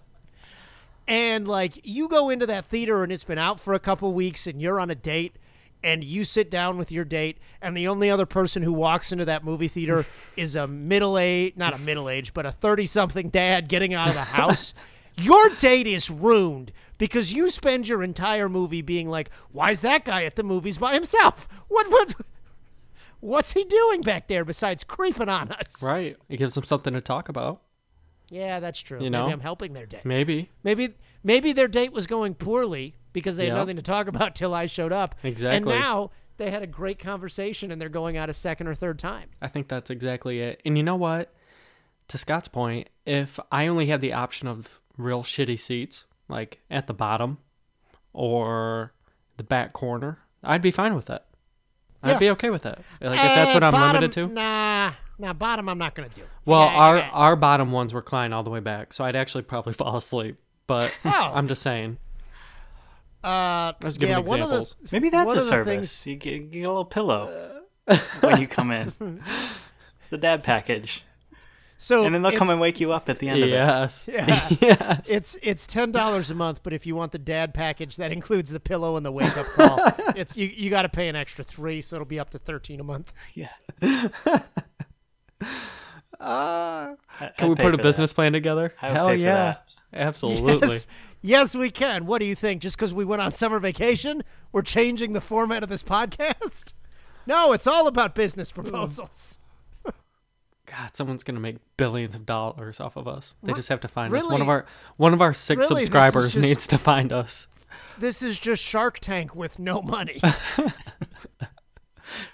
and 1.07 1.47
like 1.47 1.79
you 1.83 2.07
go 2.07 2.29
into 2.29 2.45
that 2.45 2.65
theater 2.65 3.03
and 3.03 3.11
it's 3.11 3.23
been 3.23 3.37
out 3.37 3.59
for 3.59 3.73
a 3.73 3.79
couple 3.79 4.13
weeks 4.13 4.47
and 4.47 4.61
you're 4.61 4.79
on 4.79 4.89
a 4.89 4.95
date 4.95 5.35
and 5.83 6.03
you 6.03 6.23
sit 6.23 6.49
down 6.49 6.77
with 6.77 6.91
your 6.91 7.05
date 7.05 7.37
and 7.61 7.77
the 7.77 7.87
only 7.87 8.09
other 8.09 8.25
person 8.25 8.63
who 8.63 8.73
walks 8.73 9.11
into 9.11 9.25
that 9.25 9.43
movie 9.43 9.67
theater 9.67 10.05
is 10.37 10.55
a 10.55 10.67
middle 10.67 11.17
age 11.17 11.53
not 11.55 11.73
a 11.73 11.77
middle 11.77 12.09
age 12.09 12.33
but 12.33 12.45
a 12.45 12.51
30 12.51 12.85
something 12.85 13.29
dad 13.29 13.67
getting 13.67 13.93
out 13.93 14.09
of 14.09 14.15
the 14.15 14.21
house 14.21 14.73
your 15.15 15.49
date 15.49 15.87
is 15.87 16.09
ruined 16.09 16.71
because 16.97 17.33
you 17.33 17.49
spend 17.49 17.87
your 17.87 18.01
entire 18.03 18.49
movie 18.49 18.81
being 18.81 19.09
like 19.09 19.29
why 19.51 19.71
is 19.71 19.81
that 19.81 20.05
guy 20.05 20.23
at 20.23 20.35
the 20.35 20.43
movies 20.43 20.77
by 20.77 20.93
himself 20.93 21.47
what 21.67 21.89
what 21.91 22.15
what's 23.19 23.53
he 23.53 23.63
doing 23.63 24.01
back 24.01 24.27
there 24.27 24.45
besides 24.45 24.83
creeping 24.83 25.29
on 25.29 25.51
us 25.51 25.81
right. 25.83 26.15
It 26.29 26.37
gives 26.37 26.55
him 26.55 26.63
something 26.63 26.93
to 26.93 27.01
talk 27.01 27.29
about. 27.29 27.61
Yeah 28.29 28.59
that's 28.59 28.79
true 28.79 29.01
You 29.03 29.09
know? 29.09 29.23
maybe 29.23 29.33
i'm 29.33 29.39
helping 29.39 29.73
their 29.73 29.85
date 29.85 30.05
Maybe. 30.05 30.49
Maybe 30.63 30.95
maybe 31.23 31.51
their 31.53 31.67
date 31.67 31.91
was 31.93 32.07
going 32.07 32.35
poorly 32.35 32.95
because 33.13 33.37
they 33.37 33.45
had 33.47 33.55
nothing 33.55 33.75
to 33.77 33.81
talk 33.81 34.07
about 34.13 34.35
till 34.35 34.53
I 34.53 34.65
showed 34.65 34.91
up. 34.91 35.15
Exactly. 35.23 35.55
And 35.55 35.65
now 35.81 36.11
they 36.37 36.51
had 36.51 36.61
a 36.61 36.67
great 36.67 36.99
conversation 36.99 37.71
and 37.71 37.79
they're 37.81 37.87
going 37.87 38.17
out 38.17 38.29
a 38.29 38.33
second 38.33 38.67
or 38.67 38.75
third 38.75 38.99
time. 38.99 39.29
I 39.41 39.47
think 39.47 39.69
that's 39.69 39.89
exactly 39.89 40.41
it. 40.41 40.61
And 40.65 40.77
you 40.77 40.83
know 40.83 40.97
what? 40.97 41.33
To 42.09 42.17
Scott's 42.17 42.49
point, 42.49 42.89
if 43.05 43.39
I 43.53 43.67
only 43.67 43.85
had 43.85 44.01
the 44.01 44.11
option 44.13 44.47
of 44.49 44.81
real 44.97 45.23
shitty 45.23 45.57
seats, 45.57 46.05
like 46.27 46.59
at 46.69 46.87
the 46.87 46.93
bottom 46.93 47.37
or 48.13 48.93
the 49.37 49.43
back 49.43 49.71
corner, 49.73 50.19
I'd 50.43 50.61
be 50.61 50.71
fine 50.71 50.93
with 50.93 51.09
it. 51.09 51.23
Yeah. 52.03 52.11
I'd 52.11 52.19
be 52.19 52.29
okay 52.31 52.49
with 52.49 52.65
it. 52.65 52.77
Like 53.01 53.17
if 53.19 53.35
that's 53.35 53.53
what 53.53 53.63
I'm 53.63 53.71
bottom, 53.71 54.01
limited 54.01 54.11
to. 54.13 54.27
Nah, 54.27 54.91
nah, 55.17 55.33
bottom 55.33 55.67
I'm 55.69 55.77
not 55.77 55.95
gonna 55.95 56.09
do. 56.09 56.23
Well, 56.45 56.61
Yeah, 56.65 56.73
our 56.75 56.97
yeah. 56.97 57.09
our 57.11 57.35
bottom 57.35 57.71
ones 57.71 57.93
were 57.93 57.99
recline 57.99 58.33
all 58.33 58.43
the 58.43 58.49
way 58.49 58.59
back, 58.59 58.93
so 58.93 59.03
I'd 59.03 59.15
actually 59.15 59.43
probably 59.43 59.73
fall 59.81 59.95
asleep. 59.97 60.37
But 60.67 60.91
Oh. 61.05 61.31
I'm 61.33 61.47
just 61.47 61.61
saying. 61.61 61.97
uh, 63.23 63.27
I 63.27 63.75
was 63.81 63.97
giving 63.97 64.13
yeah, 64.15 64.19
one 64.21 64.41
of 64.41 64.49
the- 64.49 64.71
Maybe 64.91 65.09
that's 65.09 65.27
One 65.27 65.37
a 65.37 65.39
of 65.41 65.45
service. 65.45 66.03
things- 66.03 66.05
You, 66.07 66.15
get, 66.15 66.33
you 66.33 66.39
get 66.41 66.65
a 66.65 66.69
little 66.69 66.85
pillow 66.85 67.61
when 68.21 68.39
you 68.41 68.47
come 68.47 68.71
in. 68.71 69.21
The 70.11 70.17
dad 70.17 70.43
package. 70.43 71.03
so 71.77 72.05
And 72.05 72.13
then 72.13 72.21
they'll 72.21 72.37
come 72.37 72.49
and 72.51 72.59
wake 72.61 72.79
you 72.79 72.93
up 72.93 73.09
at 73.09 73.17
the 73.19 73.29
end 73.29 73.41
of 73.43 73.49
it. 73.49 73.51
Yes. 73.53 74.07
Yeah. 74.07 74.47
yes. 74.61 75.01
It's 75.09 75.37
it's 75.41 75.65
ten 75.67 75.91
dollars 75.91 76.29
a 76.31 76.35
month, 76.35 76.61
but 76.63 76.71
if 76.73 76.85
you 76.85 76.95
want 76.95 77.11
the 77.11 77.17
dad 77.19 77.53
package, 77.55 77.95
that 77.97 78.11
includes 78.11 78.49
the 78.51 78.59
pillow 78.59 78.95
and 78.97 79.05
the 79.05 79.11
wake 79.11 79.35
up 79.35 79.45
call. 79.47 79.79
it's 80.15 80.37
you 80.37 80.47
you 80.47 80.69
got 80.69 80.83
to 80.83 80.89
pay 80.89 81.07
an 81.09 81.15
extra 81.15 81.43
three, 81.43 81.81
so 81.81 81.95
it'll 81.97 82.05
be 82.05 82.19
up 82.19 82.29
to 82.31 82.39
thirteen 82.39 82.79
a 82.79 82.83
month. 82.83 83.11
Yeah. 83.33 83.49
Uh, 86.17 86.95
can 87.37 87.49
we 87.49 87.55
put 87.55 87.73
a 87.73 87.77
business 87.77 88.13
plan 88.13 88.31
together? 88.31 88.73
Hell 88.77 89.13
yeah. 89.13 89.33
that. 89.35 89.67
Absolutely. 89.93 90.67
Yes, 90.67 90.87
yes, 91.21 91.55
we 91.55 91.69
can. 91.69 92.05
What 92.05 92.19
do 92.19 92.25
you 92.25 92.35
think? 92.35 92.61
Just 92.61 92.77
because 92.77 92.93
we 92.93 93.03
went 93.03 93.21
on 93.21 93.31
summer 93.31 93.59
vacation, 93.59 94.23
we're 94.53 94.61
changing 94.61 95.11
the 95.11 95.19
format 95.19 95.61
of 95.61 95.67
this 95.67 95.83
podcast? 95.83 96.73
No, 97.27 97.51
it's 97.51 97.67
all 97.67 97.87
about 97.87 98.15
business 98.15 98.51
proposals. 98.51 99.39
God, 100.65 100.95
someone's 100.95 101.23
gonna 101.23 101.39
make 101.41 101.57
billions 101.75 102.15
of 102.15 102.25
dollars 102.25 102.79
off 102.79 102.95
of 102.95 103.07
us. 103.07 103.35
They 103.43 103.51
Re- 103.51 103.57
just 103.57 103.69
have 103.69 103.81
to 103.81 103.87
find 103.87 104.15
us. 104.15 104.25
One 104.25 104.41
of 104.41 104.47
our 104.47 104.65
one 104.97 105.13
of 105.13 105.21
our 105.21 105.33
six 105.33 105.69
really, 105.69 105.81
subscribers 105.83 106.33
just- 106.33 106.47
needs 106.47 106.67
to 106.67 106.77
find 106.77 107.11
us. 107.11 107.47
This 107.97 108.21
is 108.21 108.39
just 108.39 108.63
Shark 108.63 108.99
Tank 108.99 109.35
with 109.35 109.59
no 109.59 109.81
money. 109.81 110.21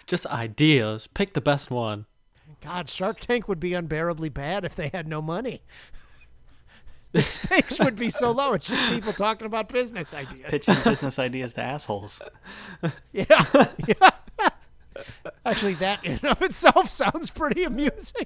Just 0.05 0.25
ideas. 0.27 1.07
Pick 1.07 1.33
the 1.33 1.41
best 1.41 1.71
one. 1.71 2.05
God, 2.61 2.89
Shark 2.89 3.19
Tank 3.19 3.47
would 3.47 3.59
be 3.59 3.73
unbearably 3.73 4.29
bad 4.29 4.63
if 4.63 4.75
they 4.75 4.89
had 4.89 5.07
no 5.07 5.21
money. 5.21 5.61
The 7.13 7.21
stakes 7.23 7.77
would 7.79 7.97
be 7.97 8.09
so 8.09 8.31
low. 8.31 8.53
It's 8.53 8.67
just 8.67 8.89
people 8.93 9.11
talking 9.11 9.45
about 9.45 9.67
business 9.67 10.13
ideas. 10.13 10.49
Pitching 10.49 10.77
business 10.85 11.19
ideas 11.19 11.51
to 11.53 11.61
assholes. 11.61 12.21
Yeah. 13.11 13.67
yeah. 13.85 14.09
Actually, 15.45 15.73
that 15.75 16.05
in 16.05 16.13
and 16.13 16.25
of 16.25 16.41
itself 16.41 16.89
sounds 16.89 17.29
pretty 17.29 17.65
amusing. 17.65 18.23